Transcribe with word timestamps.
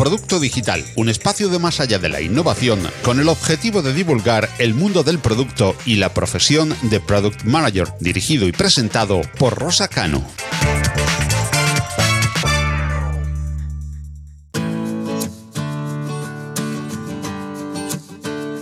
Producto 0.00 0.40
Digital, 0.40 0.82
un 0.96 1.10
espacio 1.10 1.50
de 1.50 1.58
más 1.58 1.78
allá 1.78 1.98
de 1.98 2.08
la 2.08 2.22
innovación 2.22 2.80
con 3.04 3.20
el 3.20 3.28
objetivo 3.28 3.82
de 3.82 3.92
divulgar 3.92 4.48
el 4.58 4.72
mundo 4.72 5.02
del 5.02 5.18
producto 5.18 5.76
y 5.84 5.96
la 5.96 6.14
profesión 6.14 6.74
de 6.84 7.00
Product 7.00 7.44
Manager, 7.44 7.88
dirigido 8.00 8.48
y 8.48 8.52
presentado 8.52 9.20
por 9.38 9.58
Rosa 9.58 9.88
Cano. 9.88 10.24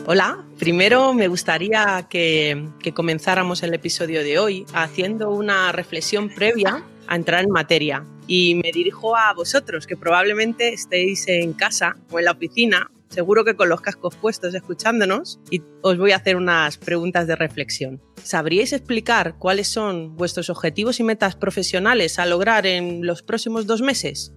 Hola, 0.07 0.45
primero 0.59 1.15
me 1.15 1.29
gustaría 1.29 2.05
que, 2.11 2.67
comenzáramos 2.97 3.63
el 3.63 3.75
episodio 3.75 4.25
de 4.25 4.41
hoy 4.41 4.67
haciendo 4.75 5.31
una 5.31 5.71
reflexión 5.71 6.31
previa 6.31 6.83
a 7.07 7.15
entrar 7.15 7.45
en 7.45 7.51
materia. 7.51 8.05
Y 8.29 8.55
me 8.55 8.71
dirijo 8.71 9.17
a 9.17 9.33
vosotros, 9.35 9.89
que 9.89 9.97
probablemente 9.97 10.73
estéis 10.73 11.27
en 11.27 11.53
casa 11.55 11.97
o 12.13 12.21
en 12.21 12.27
la 12.27 12.33
oficina, 12.33 12.93
seguro 13.09 13.45
que 13.45 13.57
con 13.57 13.69
los 13.69 13.81
cascos 13.81 14.15
puestos 14.15 14.55
escuchándonos, 14.55 15.41
y 15.51 15.63
os 15.83 15.99
voy 15.99 16.13
a 16.13 16.17
hacer 16.17 16.37
unas 16.37 16.79
preguntas 16.79 17.27
de 17.27 17.35
reflexión. 17.35 18.01
¿Sabríais 18.23 18.73
explicar 18.73 19.37
cuáles 19.39 19.67
son 19.67 20.15
vuestros 20.17 20.51
objetivos 20.51 21.01
y 21.01 21.05
metas 21.05 21.35
profesionales 21.35 22.21
a 22.21 22.27
lograr 22.27 22.67
en 22.67 23.05
los 23.05 23.23
próximos 23.23 23.67
dos 23.67 23.83
meses? 23.83 24.33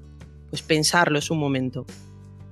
Pues 0.50 0.64
pensarlos 0.64 1.30
un 1.30 1.38
momento. 1.38 1.86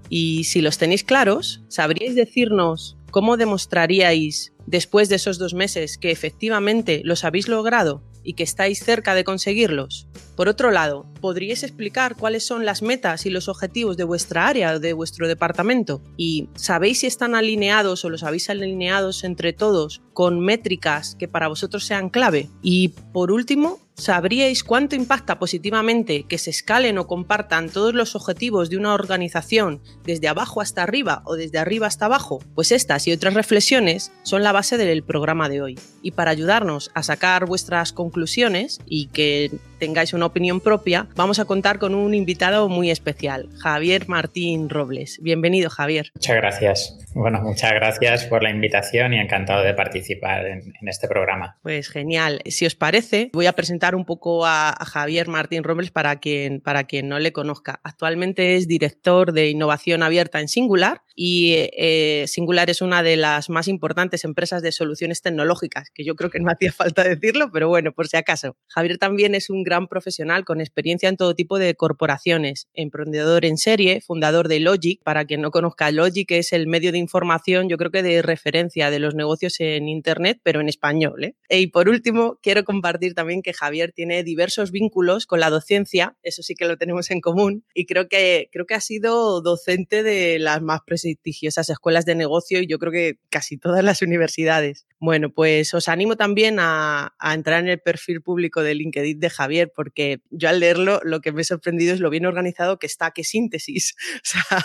Y 0.09 0.43
si 0.43 0.61
los 0.61 0.77
tenéis 0.77 1.03
claros, 1.03 1.63
¿sabríais 1.69 2.15
decirnos 2.15 2.99
¿Cómo 3.11 3.37
demostraríais 3.37 4.53
después 4.67 5.09
de 5.09 5.15
esos 5.15 5.39
dos 5.39 5.55
meses 5.55 5.97
que 5.97 6.11
efectivamente 6.11 7.01
los 7.03 7.23
habéis 7.23 7.47
logrado 7.47 8.03
y 8.23 8.33
que 8.33 8.43
estáis 8.43 8.79
cerca 8.83 9.15
de 9.15 9.23
conseguirlos? 9.23 10.07
Por 10.35 10.47
otro 10.47 10.71
lado, 10.71 11.05
¿podríais 11.21 11.63
explicar 11.63 12.15
cuáles 12.15 12.45
son 12.45 12.65
las 12.65 12.81
metas 12.81 13.25
y 13.25 13.29
los 13.29 13.49
objetivos 13.49 13.97
de 13.97 14.03
vuestra 14.03 14.47
área 14.47 14.73
o 14.73 14.79
de 14.79 14.93
vuestro 14.93 15.27
departamento? 15.27 16.01
¿Y 16.15 16.49
sabéis 16.55 16.99
si 16.99 17.07
están 17.07 17.35
alineados 17.35 18.05
o 18.05 18.09
los 18.09 18.23
habéis 18.23 18.49
alineados 18.49 19.23
entre 19.23 19.53
todos 19.53 20.01
con 20.13 20.39
métricas 20.39 21.15
que 21.15 21.27
para 21.27 21.47
vosotros 21.47 21.85
sean 21.85 22.09
clave? 22.09 22.49
Y 22.61 22.89
por 23.11 23.31
último, 23.31 23.79
¿Sabríais 23.99 24.63
cuánto 24.63 24.95
impacta 24.95 25.39
positivamente 25.39 26.23
que 26.23 26.37
se 26.37 26.51
escalen 26.51 26.97
o 26.97 27.05
compartan 27.05 27.69
todos 27.69 27.93
los 27.93 28.15
objetivos 28.15 28.69
de 28.69 28.77
una 28.77 28.93
organización 28.93 29.81
desde 30.05 30.29
abajo 30.29 30.61
hasta 30.61 30.83
arriba 30.83 31.21
o 31.25 31.35
desde 31.35 31.59
arriba 31.59 31.87
hasta 31.87 32.05
abajo? 32.05 32.39
Pues 32.55 32.71
estas 32.71 33.05
y 33.07 33.11
otras 33.11 33.33
reflexiones 33.33 34.13
son 34.23 34.41
la 34.41 34.53
base 34.53 34.77
del 34.77 35.03
programa 35.03 35.49
de 35.49 35.61
hoy. 35.61 35.79
Y 36.01 36.11
para 36.11 36.31
ayudarnos 36.31 36.91
a 36.93 37.03
sacar 37.03 37.45
vuestras 37.45 37.91
conclusiones 37.91 38.79
y 38.85 39.07
que 39.07 39.51
tengáis 39.79 40.13
una 40.13 40.27
opinión 40.27 40.59
propia, 40.59 41.07
vamos 41.15 41.39
a 41.39 41.45
contar 41.45 41.79
con 41.79 41.95
un 41.95 42.13
invitado 42.13 42.69
muy 42.69 42.91
especial, 42.91 43.49
Javier 43.57 44.07
Martín 44.07 44.69
Robles. 44.69 45.19
Bienvenido, 45.21 45.69
Javier. 45.69 46.11
Muchas 46.13 46.35
gracias. 46.35 46.99
Bueno, 47.15 47.41
muchas 47.41 47.73
gracias 47.73 48.25
por 48.25 48.43
la 48.43 48.51
invitación 48.51 49.13
y 49.13 49.19
encantado 49.19 49.63
de 49.63 49.73
participar 49.73 50.45
en, 50.45 50.73
este 50.87 51.07
programa. 51.07 51.57
Pues 51.63 51.89
genial. 51.89 52.41
Si 52.45 52.65
os 52.65 52.75
parece, 52.75 53.29
voy 53.33 53.47
a 53.47 53.53
presentar 53.53 53.95
un 53.95 54.05
poco 54.05 54.45
a, 54.45 54.75
Javier 54.85 55.27
Martín 55.27 55.63
Robles 55.63 55.91
para 55.91 56.19
quien, 56.19 56.61
para 56.61 56.83
quien 56.83 57.07
no 57.07 57.19
le 57.19 57.31
conozca. 57.31 57.79
Actualmente 57.83 58.55
es 58.55 58.67
director 58.67 59.31
de 59.31 59.49
innovación 59.49 60.03
abierta 60.03 60.39
en 60.39 60.47
Singular 60.47 61.01
y 61.21 61.55
eh, 61.73 62.23
Singular 62.27 62.69
es 62.69 62.81
una 62.81 63.03
de 63.03 63.17
las 63.17 63.49
más 63.49 63.67
importantes 63.67 64.23
empresas 64.23 64.61
de 64.61 64.71
soluciones 64.71 65.21
tecnológicas, 65.21 65.89
que 65.93 66.05
yo 66.05 66.15
creo 66.15 66.29
que 66.29 66.39
no 66.39 66.49
hacía 66.49 66.71
falta 66.71 67.03
decirlo, 67.03 67.51
pero 67.51 67.67
bueno, 67.67 67.91
por 67.91 68.07
si 68.07 68.15
acaso. 68.15 68.55
Javier 68.69 68.97
también 68.99 69.35
es 69.35 69.49
un 69.49 69.63
gran 69.63 69.89
profesional 69.89 70.45
con 70.45 70.61
experiencia 70.61 71.09
en 71.09 71.17
todo 71.17 71.35
tipo 71.35 71.59
de 71.59 71.75
corporaciones, 71.75 72.69
emprendedor 72.73 73.43
en 73.43 73.57
serie, 73.57 73.99
fundador 73.99 74.47
de 74.47 74.61
Logic. 74.61 75.01
Para 75.03 75.25
quien 75.25 75.41
no 75.41 75.51
conozca, 75.51 75.91
Logic 75.91 76.31
es 76.31 76.53
el 76.53 76.67
medio 76.67 76.93
de 76.93 76.99
información, 76.99 77.67
yo 77.67 77.75
creo 77.75 77.91
que 77.91 78.01
de 78.01 78.21
referencia 78.21 78.89
de 78.89 78.99
los 78.99 79.13
negocios 79.13 79.59
en 79.59 79.89
Internet, 79.89 80.39
pero 80.41 80.61
en 80.61 80.69
español. 80.69 81.21
¿eh? 81.25 81.35
Y 81.49 81.67
por 81.67 81.89
último, 81.89 82.39
quiero 82.41 82.63
compartir 82.63 83.13
también 83.13 83.41
que 83.41 83.51
Javier 83.51 83.91
tiene 83.91 84.23
diversos 84.23 84.71
vínculos 84.71 85.25
con 85.25 85.41
la 85.41 85.49
docencia, 85.49 86.15
eso 86.23 86.43
sí 86.43 86.55
que 86.55 86.65
lo 86.65 86.77
tenemos 86.77 87.11
en 87.11 87.19
común, 87.19 87.65
y 87.73 87.87
creo 87.87 88.07
que, 88.07 88.47
creo 88.53 88.65
que 88.65 88.75
ha 88.75 88.79
sido 88.79 89.41
docente 89.41 90.01
de 90.01 90.39
las 90.39 90.61
más 90.61 90.79
presentes 90.85 91.08
prestigiosas 91.15 91.69
escuelas 91.69 92.05
de 92.05 92.15
negocio 92.15 92.61
y 92.61 92.67
yo 92.67 92.79
creo 92.79 92.91
que 92.91 93.19
casi 93.29 93.57
todas 93.57 93.83
las 93.83 94.01
universidades. 94.01 94.85
Bueno, 95.01 95.29
pues 95.29 95.73
os 95.73 95.87
animo 95.87 96.17
también 96.17 96.57
a, 96.59 97.13
entrar 97.33 97.61
en 97.61 97.69
el 97.69 97.79
perfil 97.79 98.21
público 98.21 98.61
de 98.61 98.75
LinkedIn 98.75 99.19
de 99.19 99.29
Javier, 99.29 99.71
porque 99.73 100.19
yo 100.29 100.49
al 100.49 100.59
leerlo 100.59 100.99
lo 101.03 101.21
que 101.21 101.31
me 101.31 101.41
he 101.41 101.45
sorprendido 101.45 101.93
es 101.93 102.01
lo 102.01 102.09
bien 102.09 102.25
organizado 102.25 102.79
que 102.79 102.87
está, 102.87 103.11
qué 103.11 103.23
síntesis. 103.23 103.95
O 104.19 104.31
sea, 104.31 104.63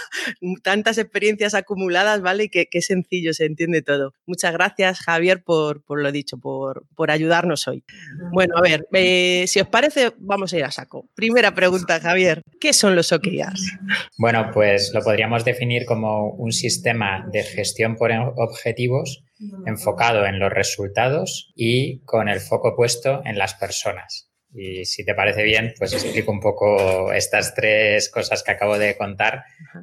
tantas 0.62 0.98
experiencias 0.98 1.54
acumuladas, 1.54 2.20
¿vale? 2.20 2.44
Y 2.44 2.48
qué, 2.48 2.82
sencillo, 2.82 3.32
se 3.32 3.46
entiende 3.46 3.82
todo. 3.82 4.12
Muchas 4.26 4.52
gracias, 4.52 5.00
Javier, 5.00 5.42
por, 5.42 5.82
lo 5.88 6.12
dicho, 6.12 6.38
por, 6.38 6.84
por 6.94 7.10
ayudarnos 7.10 7.66
hoy. 7.68 7.84
Bueno, 8.32 8.56
a 8.58 8.60
ver, 8.60 8.86
eh, 8.92 9.44
si 9.46 9.60
os 9.60 9.68
parece, 9.68 10.12
vamos 10.18 10.52
a 10.52 10.58
ir 10.58 10.64
a 10.64 10.70
saco. 10.70 11.08
Primera 11.14 11.54
pregunta, 11.54 12.00
Javier. 12.00 12.42
¿Qué 12.60 12.72
son 12.72 12.96
los 12.96 13.12
OKRs? 13.12 13.78
Bueno, 14.18 14.50
pues 14.52 14.90
lo 14.92 15.00
podríamos 15.02 15.44
definir 15.44 15.84
como 15.86 16.30
un 16.30 16.52
sistema 16.52 17.26
de 17.30 17.42
gestión 17.42 17.96
por 17.96 18.10
objetivos 18.36 19.23
enfocado 19.66 20.26
en 20.26 20.38
los 20.38 20.52
resultados 20.52 21.52
y 21.54 22.00
con 22.00 22.28
el 22.28 22.40
foco 22.40 22.74
puesto 22.76 23.22
en 23.24 23.38
las 23.38 23.54
personas. 23.54 24.30
Y 24.52 24.84
si 24.84 25.04
te 25.04 25.14
parece 25.14 25.42
bien, 25.42 25.74
pues 25.76 25.92
explico 25.92 26.30
un 26.30 26.40
poco 26.40 27.12
estas 27.12 27.54
tres 27.54 28.08
cosas 28.08 28.42
que 28.44 28.52
acabo 28.52 28.78
de 28.78 28.96
contar, 28.96 29.42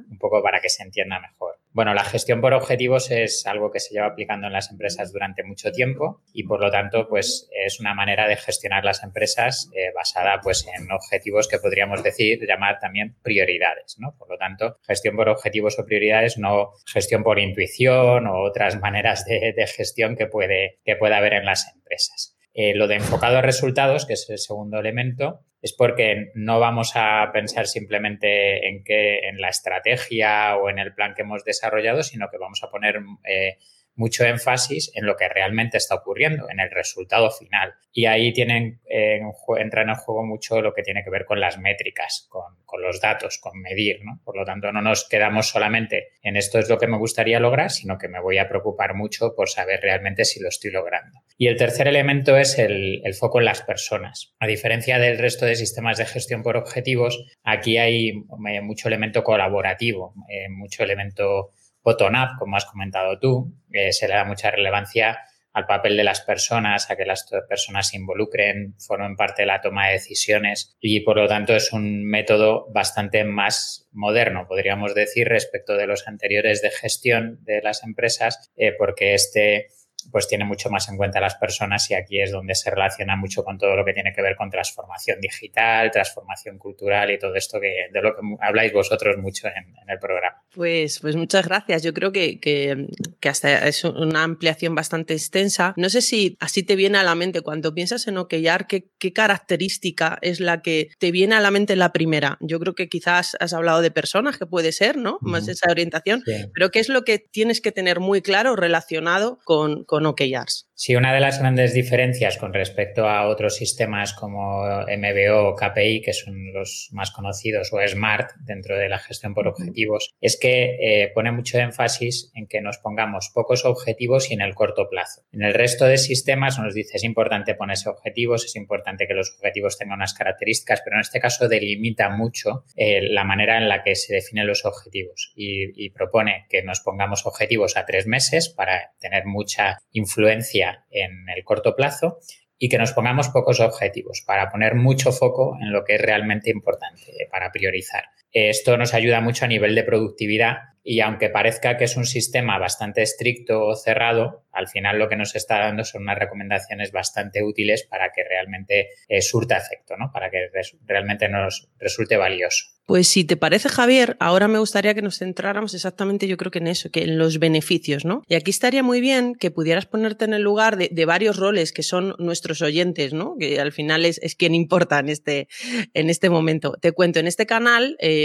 un 0.09 0.17
poco 0.17 0.41
para 0.41 0.61
que 0.61 0.69
se 0.69 0.83
entienda 0.83 1.19
mejor. 1.19 1.50
Bueno, 1.73 1.93
la 1.93 2.03
gestión 2.03 2.41
por 2.41 2.53
objetivos 2.53 3.11
es 3.11 3.47
algo 3.47 3.71
que 3.71 3.79
se 3.79 3.93
lleva 3.93 4.07
aplicando 4.07 4.47
en 4.47 4.53
las 4.53 4.69
empresas 4.71 5.13
durante 5.13 5.43
mucho 5.43 5.71
tiempo 5.71 6.21
y 6.33 6.43
por 6.43 6.59
lo 6.59 6.69
tanto, 6.69 7.07
pues 7.07 7.49
es 7.65 7.79
una 7.79 7.93
manera 7.93 8.27
de 8.27 8.35
gestionar 8.35 8.83
las 8.83 9.03
empresas 9.03 9.69
eh, 9.73 9.93
basada 9.95 10.41
pues 10.41 10.67
en 10.67 10.91
objetivos 10.91 11.47
que 11.47 11.59
podríamos 11.59 12.03
decir, 12.03 12.39
llamar 12.45 12.79
también 12.79 13.15
prioridades, 13.23 13.95
¿no? 13.99 14.15
Por 14.17 14.29
lo 14.29 14.37
tanto, 14.37 14.79
gestión 14.85 15.15
por 15.15 15.29
objetivos 15.29 15.79
o 15.79 15.85
prioridades, 15.85 16.37
no 16.37 16.71
gestión 16.85 17.23
por 17.23 17.39
intuición 17.39 18.27
o 18.27 18.41
otras 18.41 18.77
maneras 18.81 19.23
de, 19.25 19.53
gestión 19.67 20.17
que 20.17 20.27
puede, 20.27 20.79
que 20.83 20.97
pueda 20.97 21.17
haber 21.17 21.33
en 21.33 21.45
las 21.45 21.73
empresas. 21.73 22.35
Eh, 22.53 22.75
lo 22.75 22.89
de 22.89 22.95
enfocado 22.95 23.37
a 23.37 23.41
resultados, 23.41 24.05
que 24.05 24.13
es 24.13 24.29
el 24.29 24.39
segundo 24.39 24.77
elemento, 24.77 25.45
es 25.61 25.73
porque 25.73 26.31
no 26.33 26.59
vamos 26.59 26.93
a 26.95 27.29
pensar 27.31 27.67
simplemente 27.67 28.67
en 28.67 28.83
que 28.83 29.19
en 29.27 29.39
la 29.39 29.49
estrategia 29.49 30.55
o 30.57 30.69
en 30.69 30.79
el 30.79 30.93
plan 30.93 31.13
que 31.13 31.21
hemos 31.21 31.43
desarrollado, 31.43 32.03
sino 32.03 32.29
que 32.29 32.37
vamos 32.37 32.63
a 32.63 32.69
poner 32.69 32.99
eh, 33.23 33.57
mucho 33.95 34.25
énfasis 34.25 34.91
en 34.95 35.05
lo 35.05 35.15
que 35.15 35.27
realmente 35.27 35.77
está 35.77 35.95
ocurriendo, 35.95 36.49
en 36.49 36.59
el 36.59 36.71
resultado 36.71 37.29
final. 37.31 37.73
Y 37.91 38.05
ahí 38.05 38.31
tienen, 38.33 38.79
eh, 38.89 39.19
en 39.19 39.89
el 39.89 39.95
juego 39.95 40.25
mucho 40.25 40.61
lo 40.61 40.73
que 40.73 40.81
tiene 40.81 41.03
que 41.03 41.09
ver 41.09 41.25
con 41.25 41.39
las 41.39 41.57
métricas, 41.59 42.27
con, 42.29 42.81
los 42.81 43.01
datos, 43.01 43.37
con 43.37 43.59
medir. 43.59 43.99
¿no? 44.03 44.19
Por 44.23 44.37
lo 44.37 44.45
tanto, 44.45 44.71
no 44.71 44.81
nos 44.81 45.07
quedamos 45.07 45.49
solamente 45.49 46.13
en 46.23 46.37
esto 46.37 46.57
es 46.57 46.69
lo 46.69 46.77
que 46.77 46.87
me 46.87 46.97
gustaría 46.97 47.39
lograr, 47.39 47.69
sino 47.69 47.97
que 47.97 48.07
me 48.07 48.21
voy 48.21 48.37
a 48.37 48.47
preocupar 48.47 48.95
mucho 48.95 49.35
por 49.35 49.49
saber 49.49 49.81
realmente 49.81 50.25
si 50.25 50.41
lo 50.41 50.49
estoy 50.49 50.71
logrando. 50.71 51.19
Y 51.37 51.47
el 51.47 51.57
tercer 51.57 51.87
elemento 51.87 52.37
es 52.37 52.57
el, 52.57 53.01
foco 53.19 53.39
en 53.39 53.45
las 53.45 53.61
personas. 53.61 54.33
A 54.39 54.47
diferencia 54.47 54.97
del 54.99 55.17
resto 55.17 55.45
de 55.45 55.55
sistemas 55.55 55.97
de 55.97 56.05
gestión 56.05 56.43
por 56.43 56.55
objetivos, 56.55 57.25
aquí 57.43 57.77
hay 57.77 58.09
eh, 58.09 58.61
mucho 58.61 58.87
elemento 58.87 59.23
colaborativo, 59.23 60.13
eh, 60.29 60.49
mucho 60.49 60.83
elemento 60.83 61.51
bottom-up, 61.83 62.37
como 62.39 62.57
has 62.57 62.65
comentado 62.65 63.19
tú, 63.19 63.53
eh, 63.71 63.91
se 63.91 64.07
le 64.07 64.15
da 64.15 64.25
mucha 64.25 64.51
relevancia 64.51 65.19
al 65.53 65.65
papel 65.65 65.97
de 65.97 66.03
las 66.03 66.21
personas, 66.21 66.89
a 66.89 66.95
que 66.95 67.05
las 67.05 67.29
personas 67.49 67.89
se 67.89 67.97
involucren, 67.97 68.75
formen 68.79 69.15
parte 69.15 69.41
de 69.41 69.47
la 69.47 69.61
toma 69.61 69.87
de 69.87 69.93
decisiones 69.93 70.77
y 70.79 71.01
por 71.01 71.17
lo 71.17 71.27
tanto 71.27 71.53
es 71.53 71.73
un 71.73 72.05
método 72.05 72.67
bastante 72.71 73.23
más 73.23 73.89
moderno, 73.91 74.47
podríamos 74.47 74.95
decir, 74.95 75.27
respecto 75.27 75.75
de 75.75 75.87
los 75.87 76.07
anteriores 76.07 76.61
de 76.61 76.71
gestión 76.71 77.39
de 77.43 77.61
las 77.61 77.83
empresas, 77.83 78.49
eh, 78.55 78.73
porque 78.77 79.13
este 79.13 79.67
pues 80.11 80.27
tiene 80.27 80.45
mucho 80.45 80.69
más 80.69 80.87
en 80.89 80.97
cuenta 80.97 81.19
a 81.19 81.21
las 81.21 81.35
personas 81.35 81.89
y 81.91 81.93
aquí 81.93 82.21
es 82.21 82.31
donde 82.31 82.55
se 82.55 82.69
relaciona 82.69 83.15
mucho 83.15 83.43
con 83.43 83.57
todo 83.57 83.75
lo 83.75 83.85
que 83.85 83.93
tiene 83.93 84.13
que 84.13 84.21
ver 84.21 84.35
con 84.35 84.49
transformación 84.49 85.19
digital, 85.19 85.91
transformación 85.91 86.57
cultural 86.57 87.11
y 87.11 87.19
todo 87.19 87.35
esto 87.35 87.59
que, 87.59 87.87
de 87.91 88.01
lo 88.01 88.15
que 88.15 88.21
habláis 88.39 88.73
vosotros 88.73 89.17
mucho 89.17 89.47
en, 89.47 89.73
el 89.87 89.99
programa. 89.99 90.41
Pues, 90.53 90.99
pues 90.99 91.15
muchas 91.15 91.45
gracias. 91.45 91.83
Yo 91.83 91.93
creo 91.93 92.11
que, 92.11 92.39
que, 92.39 92.87
hasta 93.27 93.67
es 93.67 93.83
una 93.83 94.23
ampliación 94.23 94.73
bastante 94.73 95.13
extensa. 95.13 95.73
No 95.75 95.89
sé 95.89 96.01
si 96.01 96.37
así 96.39 96.63
te 96.63 96.75
viene 96.75 96.97
a 96.97 97.03
la 97.03 97.15
mente 97.15 97.41
cuando 97.41 97.73
piensas 97.73 98.07
en 98.07 98.17
OKR, 98.17 98.67
¿qué, 98.67 98.85
qué 98.97 99.11
característica 99.11 100.17
es 100.21 100.39
la 100.39 100.61
que 100.61 100.89
te 100.97 101.11
viene 101.11 101.35
a 101.35 101.41
la 101.41 101.51
mente 101.51 101.75
la 101.75 101.91
primera. 101.91 102.37
Yo 102.41 102.59
creo 102.59 102.75
que 102.75 102.89
quizás 102.89 103.35
has 103.39 103.53
hablado 103.53 103.81
de 103.81 103.91
personas, 103.91 104.37
que 104.37 104.45
puede 104.45 104.71
ser, 104.71 104.97
¿no? 104.97 105.17
Más 105.21 105.47
esa 105.47 105.69
orientación, 105.69 106.23
pero 106.53 106.69
¿qué 106.71 106.79
es 106.79 106.89
lo 106.89 107.03
que 107.03 107.19
tienes 107.19 107.61
que 107.61 107.71
tener 107.71 107.99
muy 107.99 108.21
claro 108.21 108.55
relacionado 108.55 109.39
con, 109.43 109.85
con 109.91 110.05
OKRs? 110.05 110.70
Sí, 110.83 110.95
una 110.95 111.13
de 111.13 111.19
las 111.19 111.37
grandes 111.37 111.75
diferencias 111.75 112.39
con 112.39 112.55
respecto 112.55 113.07
a 113.07 113.27
otros 113.27 113.55
sistemas 113.55 114.13
como 114.13 114.63
MBO 114.65 115.49
o 115.49 115.55
KPI, 115.55 116.01
que 116.01 116.11
son 116.11 116.51
los 116.53 116.89
más 116.91 117.11
conocidos, 117.11 117.71
o 117.71 117.87
SMART 117.87 118.31
dentro 118.39 118.75
de 118.75 118.89
la 118.89 118.97
gestión 118.97 119.35
por 119.35 119.47
objetivos, 119.47 120.09
es 120.19 120.39
que 120.39 120.77
eh, 120.81 121.11
pone 121.13 121.31
mucho 121.31 121.59
énfasis 121.59 122.31
en 122.33 122.47
que 122.47 122.61
nos 122.61 122.79
pongamos 122.79 123.29
pocos 123.31 123.63
objetivos 123.63 124.31
y 124.31 124.33
en 124.33 124.41
el 124.41 124.55
corto 124.55 124.89
plazo. 124.89 125.21
En 125.31 125.43
el 125.43 125.53
resto 125.53 125.85
de 125.85 125.99
sistemas 125.99 126.57
nos 126.57 126.73
dice 126.73 126.97
es 126.97 127.03
importante 127.03 127.53
ponerse 127.53 127.87
objetivos, 127.87 128.43
es 128.43 128.55
importante 128.55 129.05
que 129.05 129.13
los 129.13 129.35
objetivos 129.35 129.77
tengan 129.77 129.97
unas 129.97 130.15
características, 130.15 130.81
pero 130.83 130.95
en 130.95 131.01
este 131.01 131.19
caso 131.19 131.47
delimita 131.47 132.09
mucho 132.09 132.65
eh, 132.75 133.01
la 133.03 133.23
manera 133.23 133.59
en 133.59 133.69
la 133.69 133.83
que 133.83 133.93
se 133.93 134.15
definen 134.15 134.47
los 134.47 134.65
objetivos 134.65 135.31
y, 135.35 135.85
y 135.85 135.91
propone 135.91 136.47
que 136.49 136.63
nos 136.63 136.79
pongamos 136.79 137.27
objetivos 137.27 137.77
a 137.77 137.85
tres 137.85 138.07
meses 138.07 138.49
para 138.49 138.93
tener 138.99 139.27
mucha 139.27 139.77
influencia 139.91 140.70
en 140.89 141.25
el 141.35 141.43
corto 141.43 141.75
plazo 141.75 142.19
y 142.57 142.69
que 142.69 142.77
nos 142.77 142.93
pongamos 142.93 143.29
pocos 143.29 143.59
objetivos 143.59 144.23
para 144.25 144.49
poner 144.49 144.75
mucho 144.75 145.11
foco 145.11 145.57
en 145.59 145.71
lo 145.71 145.83
que 145.83 145.95
es 145.95 146.01
realmente 146.01 146.51
importante, 146.51 147.27
para 147.31 147.51
priorizar. 147.51 148.05
Esto 148.31 148.77
nos 148.77 148.93
ayuda 148.93 149.21
mucho 149.21 149.45
a 149.45 149.47
nivel 149.47 149.75
de 149.75 149.83
productividad 149.83 150.57
y 150.83 150.99
aunque 151.01 151.29
parezca 151.29 151.77
que 151.77 151.83
es 151.83 151.95
un 151.95 152.05
sistema 152.05 152.57
bastante 152.57 153.01
estricto 153.01 153.65
o 153.65 153.75
cerrado, 153.75 154.45
al 154.51 154.67
final 154.67 154.97
lo 154.97 155.09
que 155.09 155.15
nos 155.15 155.35
está 155.35 155.59
dando 155.59 155.83
son 155.83 156.03
unas 156.03 156.17
recomendaciones 156.17 156.91
bastante 156.91 157.43
útiles 157.43 157.83
para 157.83 158.11
que 158.11 158.23
realmente 158.23 158.89
eh, 159.07 159.21
surta 159.21 159.57
efecto, 159.57 159.95
¿no? 159.97 160.11
para 160.11 160.31
que 160.31 160.49
realmente 160.87 161.29
nos 161.29 161.69
resulte 161.77 162.17
valioso. 162.17 162.65
Pues 162.91 163.07
si 163.07 163.23
te 163.23 163.37
parece, 163.37 163.69
Javier, 163.69 164.17
ahora 164.19 164.49
me 164.49 164.59
gustaría 164.59 164.93
que 164.93 165.01
nos 165.01 165.19
centráramos 165.19 165.73
exactamente, 165.73 166.27
yo 166.27 166.35
creo 166.35 166.51
que 166.51 166.59
en 166.59 166.67
eso, 166.67 166.89
que 166.91 167.03
en 167.03 167.17
los 167.17 167.39
beneficios, 167.39 168.03
¿no? 168.03 168.21
Y 168.27 168.35
aquí 168.35 168.51
estaría 168.51 168.83
muy 168.83 168.99
bien 168.99 169.33
que 169.35 169.49
pudieras 169.49 169.85
ponerte 169.85 170.25
en 170.25 170.33
el 170.33 170.41
lugar 170.41 170.75
de, 170.75 171.05
varios 171.05 171.37
roles 171.37 171.71
que 171.71 171.83
son 171.83 172.15
nuestros 172.17 172.61
oyentes, 172.61 173.13
¿no? 173.13 173.37
Que 173.39 173.61
al 173.61 173.71
final 173.71 174.03
es, 174.03 174.19
quien 174.35 174.53
importa 174.53 174.99
en 174.99 175.07
este, 175.07 175.47
en 175.93 176.09
este 176.09 176.29
momento. 176.29 176.73
Te 176.81 176.91
cuento, 176.91 177.19
en 177.19 177.27
este 177.27 177.45
canal 177.45 177.95
eh, 177.99 178.20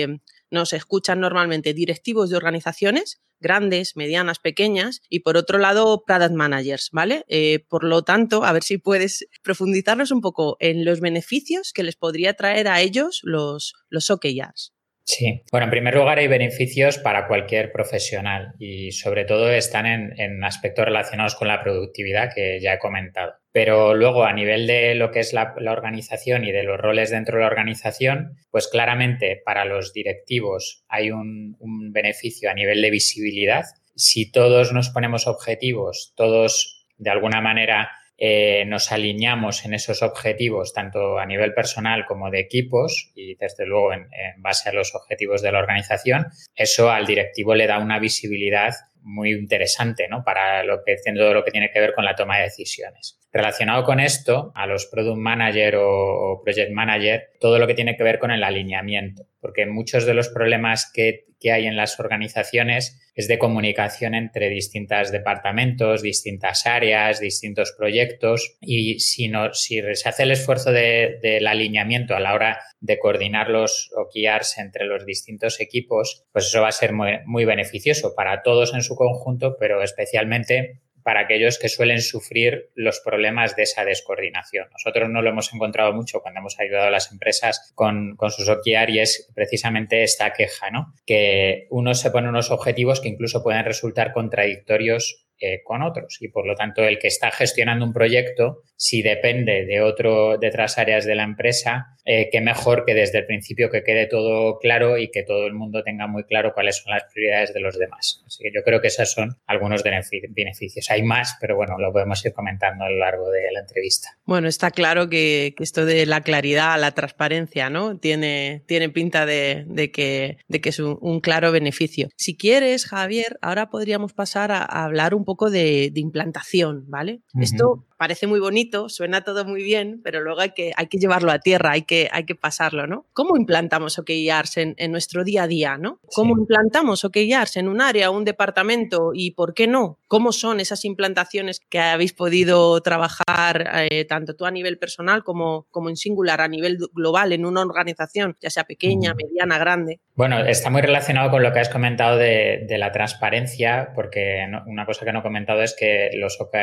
nos 0.51 0.73
escuchan 0.73 1.21
normalmente 1.21 1.75
directivos 1.75 2.31
de 2.31 2.37
organizaciones, 2.37 3.21
grandes, 3.41 3.97
medianas, 3.97 4.39
pequeñas, 4.39 5.03
y 5.09 5.21
por 5.21 5.37
otro 5.37 5.59
lado, 5.59 6.05
product 6.07 6.35
managers, 6.35 6.91
¿vale? 6.93 7.25
Eh, 7.29 7.65
por 7.69 7.85
lo 7.85 8.03
tanto, 8.03 8.45
a 8.45 8.53
ver 8.53 8.63
si 8.63 8.79
puedes 8.79 9.27
profundizarnos 9.43 10.11
un 10.11 10.21
poco 10.21 10.57
en 10.61 10.85
los 10.85 11.01
beneficios 11.01 11.73
que 11.73 11.83
les 11.83 11.97
podría 11.97 12.35
traer 12.35 12.69
a 12.69 12.81
ellos 12.81 13.21
los, 13.25 13.75
los. 13.91 14.76
Sí, 15.09 15.45
bueno, 15.53 15.67
en 15.67 15.71
primer 15.71 15.95
lugar 15.95 16.19
hay 16.19 16.27
beneficios 16.27 16.99
para 16.99 17.29
cualquier 17.29 17.71
profesional 17.71 18.55
y 18.59 18.91
sobre 18.91 19.25
todo 19.25 19.53
están 19.53 19.87
en, 19.87 20.43
aspectos 20.43 20.85
relacionados 20.85 21.37
con 21.37 21.47
la 21.47 21.63
productividad 21.63 22.35
que 22.35 22.59
ya 22.61 22.75
he 22.75 22.79
comentado. 22.81 23.35
Pero 23.53 23.95
luego 23.95 24.25
a 24.25 24.33
nivel 24.33 24.67
de 24.67 24.97
lo 24.97 25.13
que 25.13 25.21
es 25.21 25.33
la, 25.33 25.55
organización 25.71 26.45
y 26.45 26.51
de 26.51 26.65
los 26.65 26.81
roles 26.81 27.11
dentro 27.11 27.37
de 27.37 27.43
la 27.43 27.47
organización, 27.47 28.37
pues 28.51 28.67
claramente 28.67 29.41
para 29.45 29.65
los 29.65 29.93
directivos 29.93 30.85
hay 30.89 31.13
un, 31.13 31.57
beneficio 31.93 32.51
a 32.51 32.55
nivel 32.55 32.83
de 32.83 32.91
visibilidad. 32.91 33.65
Si 33.95 34.33
todos 34.33 34.73
nos 34.73 34.89
ponemos 34.89 35.29
objetivos, 35.29 36.15
todos 36.17 36.85
de 36.99 37.11
alguna 37.11 37.41
manera 37.41 37.91
eh, 38.19 38.65
nos 38.67 38.93
alineamos 38.93 39.65
en 39.67 39.75
esos 39.75 40.03
objetivos, 40.03 40.73
tanto 40.73 41.19
a 41.19 41.27
nivel 41.27 41.53
personal 41.53 42.07
como 42.07 42.31
de 42.31 42.41
equipos, 42.41 43.13
y 43.15 43.35
desde 43.35 43.67
luego 43.67 43.93
en, 43.93 44.09
base 44.39 44.71
a 44.71 44.73
los 44.73 44.95
objetivos 44.95 45.43
de 45.43 45.53
la 45.53 45.59
organización, 45.59 46.27
eso 46.55 46.91
al 46.91 47.07
directivo 47.07 47.55
le 47.55 47.67
da 47.67 47.79
una 47.79 47.99
visibilidad 47.99 48.73
muy 49.03 49.33
interesante 49.33 50.09
¿no? 50.09 50.25
para 50.25 50.65
lo 50.65 50.83
que, 50.85 50.97
todo 51.15 51.33
lo 51.33 51.45
que 51.45 51.53
tiene 51.53 51.71
que 51.71 51.79
ver 51.79 51.95
con 51.95 52.05
la 52.05 52.17
toma 52.17 52.39
de 52.39 52.45
decisiones. 52.45 53.21
Relacionado 53.33 53.85
con 53.85 54.01
esto, 54.01 54.51
a 54.55 54.67
los 54.67 54.87
product 54.87 55.19
manager 55.19 55.77
o 55.79 56.41
project 56.43 56.73
manager, 56.73 57.31
todo 57.39 57.59
lo 57.59 57.67
que 57.67 57.75
tiene 57.75 57.97
que 57.97 58.03
ver 58.03 58.19
con 58.19 58.31
el 58.31 58.43
alineamiento, 58.43 59.27
porque 59.41 59.67
muchos 59.67 60.07
de 60.07 60.15
los 60.15 60.31
problemas 60.31 60.91
que, 60.93 61.27
hay 61.51 61.67
en 61.67 61.77
las 61.77 61.99
organizaciones 62.01 63.01
es 63.15 63.29
de 63.29 63.39
comunicación 63.39 64.15
entre 64.15 64.51
distintos 64.51 65.11
departamentos, 65.11 66.03
distintas 66.03 66.67
áreas, 66.67 67.19
distintos 67.19 67.73
proyectos. 67.77 68.59
Y 68.61 69.01
si, 69.01 69.33
si 69.53 69.81
se 69.95 70.09
hace 70.09 70.23
el 70.25 70.33
esfuerzo 70.33 70.71
del 70.71 71.47
alineamiento 71.47 72.15
a 72.15 72.21
la 72.21 72.35
hora 72.35 72.59
de 72.81 72.99
coordinar 72.99 73.49
los 73.49 73.91
OKRs 73.97 74.59
entre 74.59 74.85
los 74.85 75.07
distintos 75.07 75.61
equipos, 75.61 76.25
pues 76.31 76.47
eso 76.47 76.61
va 76.61 76.69
a 76.69 76.73
ser 76.73 76.93
muy, 76.93 77.13
muy 77.25 77.47
beneficioso 77.47 78.15
para 78.15 78.43
todos 78.43 78.75
en 78.75 78.83
su 78.83 78.97
conjunto, 78.97 79.57
pero 79.59 79.83
especialmente 79.83 80.83
para 81.07 81.21
aquellos 81.21 81.61
que 81.61 81.69
suelen 81.69 82.01
sufrir 82.01 82.71
los 82.75 82.99
problemas 82.99 83.55
de 83.55 83.63
esa 83.63 83.85
descoordinación. 83.85 84.67
Nosotros 84.73 85.09
no 85.09 85.23
lo 85.23 85.31
hemos 85.31 85.55
encontrado 85.55 85.93
mucho 85.93 86.21
cuando 86.21 86.41
hemos 86.41 86.59
ayudado 86.59 86.89
a 86.89 86.91
las 86.91 87.13
empresas 87.13 87.73
con, 87.77 88.17
sus 88.31 88.49
OKR 88.49 88.91
y 88.91 88.99
es 88.99 89.31
precisamente 89.33 90.03
esta 90.03 90.33
queja, 90.33 90.73
¿no? 90.73 90.93
Que 91.07 91.69
uno 91.71 91.95
se 91.95 92.11
pone 92.11 92.29
unos 92.29 92.51
objetivos 92.51 93.01
que 93.01 93.09
incluso 93.09 93.45
pueden 93.45 93.65
resultar 93.65 94.13
contradictorios 94.13 95.29
eh, 95.39 95.63
con 95.63 95.83
otros 95.83 96.19
y 96.21 96.27
por 96.27 96.45
lo 96.45 96.57
tanto 96.57 96.83
el 96.83 96.99
que 96.99 97.07
está 97.07 97.31
gestionando 97.31 97.85
un 97.85 97.93
proyecto, 97.93 98.63
si 98.75 99.03
depende 99.03 99.65
de 99.65 99.83
otro, 99.83 100.39
de 100.39 100.49
otras 100.49 100.77
áreas 100.77 101.05
de 101.05 101.15
la 101.15 101.23
empresa, 101.23 101.96
eh, 102.09 102.29
que 102.31 102.41
mejor 102.41 102.85
que 102.85 102.95
desde 102.95 103.19
el 103.19 103.27
principio 103.27 103.69
que 103.69 103.83
quede 103.83 104.07
todo 104.07 104.59
claro 104.61 104.97
y 104.97 105.11
que 105.11 105.25
todo 105.25 105.47
el 105.47 105.55
mundo 105.55 105.83
tenga 105.83 106.07
muy 106.07 106.23
claro 106.23 106.55
cuáles 106.55 106.77
son 106.77 106.93
las 106.93 107.03
prioridades 107.13 107.53
de 107.53 107.59
los 107.59 107.77
demás. 107.77 108.23
Así 108.25 108.45
que 108.45 108.51
yo 108.55 108.63
creo 108.63 108.81
que 108.81 108.87
esos 108.87 109.11
son 109.11 109.37
algunos 109.47 109.83
beneficios. 109.83 110.89
Hay 110.91 111.03
más, 111.03 111.37
pero 111.41 111.57
bueno, 111.57 111.79
lo 111.79 111.93
podemos 111.93 112.25
ir 112.25 112.33
comentando 112.33 112.85
a 112.85 112.91
lo 112.91 112.99
largo 112.99 113.31
de 113.31 113.51
la 113.53 113.61
entrevista. 113.61 114.11
Bueno, 114.25 114.47
está 114.47 114.71
claro 114.71 115.09
que, 115.09 115.55
esto 115.59 115.85
de 115.85 116.07
la 116.07 116.21
claridad, 116.21 116.81
la 116.81 116.93
transparencia, 116.93 117.71
¿no? 117.71 117.99
Tiene, 117.99 118.63
tiene 118.67 118.89
pinta 118.89 119.27
de, 119.27 119.91
que, 119.93 120.39
de 120.47 120.61
que 120.61 120.69
es 120.69 120.79
un, 120.79 121.21
claro 121.21 121.51
beneficio. 121.51 122.09
Si 122.17 122.37
quieres, 122.37 122.87
Javier, 122.87 123.37
ahora 123.43 123.69
podríamos 123.69 124.13
pasar 124.13 124.53
a, 124.53 124.59
a 124.59 124.85
hablar 124.85 125.13
un 125.13 125.25
poco 125.25 125.51
de, 125.51 125.91
implantación, 125.97 126.85
¿vale? 126.89 127.21
Esto 127.41 127.87
parece 127.99 128.27
muy 128.27 128.41
bonito, 128.41 128.89
suena 128.89 129.23
todo 129.23 129.45
muy 129.45 129.63
bien, 129.63 130.01
pero 130.05 130.21
luego 130.21 130.41
hay 130.41 130.51
que, 130.51 130.73
hay 130.77 130.87
que 130.87 130.99
llevarlo 130.99 131.33
a 131.33 131.39
tierra, 131.39 131.73
hay 131.73 131.83
que, 131.83 131.96
hay 132.13 132.25
que 132.25 132.35
pasarlo, 132.35 132.87
¿no? 132.87 133.07
¿Cómo 133.13 133.37
implantamos 133.37 133.99
OKRs 133.99 134.57
en, 134.59 134.75
en 134.79 134.93
nuestro 134.93 135.25
día 135.25 135.45
a 135.45 135.47
día, 135.47 135.79
¿no? 135.79 136.01
¿Cómo 136.15 136.37
implantamos 136.39 137.05
OKRs 137.05 137.57
en 137.57 137.69
un 137.69 137.81
área, 137.81 138.11
un 138.11 138.25
departamento 138.25 139.11
y 139.15 139.33
por 139.33 139.55
qué 139.55 139.67
no? 139.67 139.99
¿Cómo 140.09 140.33
son 140.33 140.61
esas 140.61 140.85
implantaciones 140.85 141.61
que 141.69 141.79
habéis 141.79 142.13
podido 142.13 142.81
trabajar 142.81 143.87
eh, 143.91 144.05
tanto 144.05 144.37
tú 144.37 144.47
a 144.47 144.51
nivel 144.51 144.79
personal 144.79 145.25
como, 145.25 145.67
como 145.71 145.89
en 145.89 145.97
singular, 145.97 146.41
a 146.41 146.49
nivel 146.49 146.79
global, 146.93 147.33
en 147.33 147.45
una 147.45 147.63
organización, 147.63 148.37
ya 148.41 148.51
sea 148.51 148.65
pequeña, 148.65 149.15
mediana, 149.15 149.59
grande? 149.59 150.01
Bueno, 150.17 150.47
está 150.47 150.71
muy 150.71 150.81
relacionado 150.81 151.31
con 151.31 151.43
lo 151.43 151.53
que 151.53 151.61
has 151.61 151.69
comentado 151.69 152.17
de, 152.17 152.67
la 152.71 152.91
transparencia, 152.91 153.91
porque 153.95 154.47
una 154.67 154.87
cosa 154.87 155.05
que 155.05 155.13
no 155.13 155.19
he 155.19 155.23
comentado 155.23 155.63
es 155.63 155.77
que 155.79 156.09
los, 156.15 156.41
OKR 156.41 156.57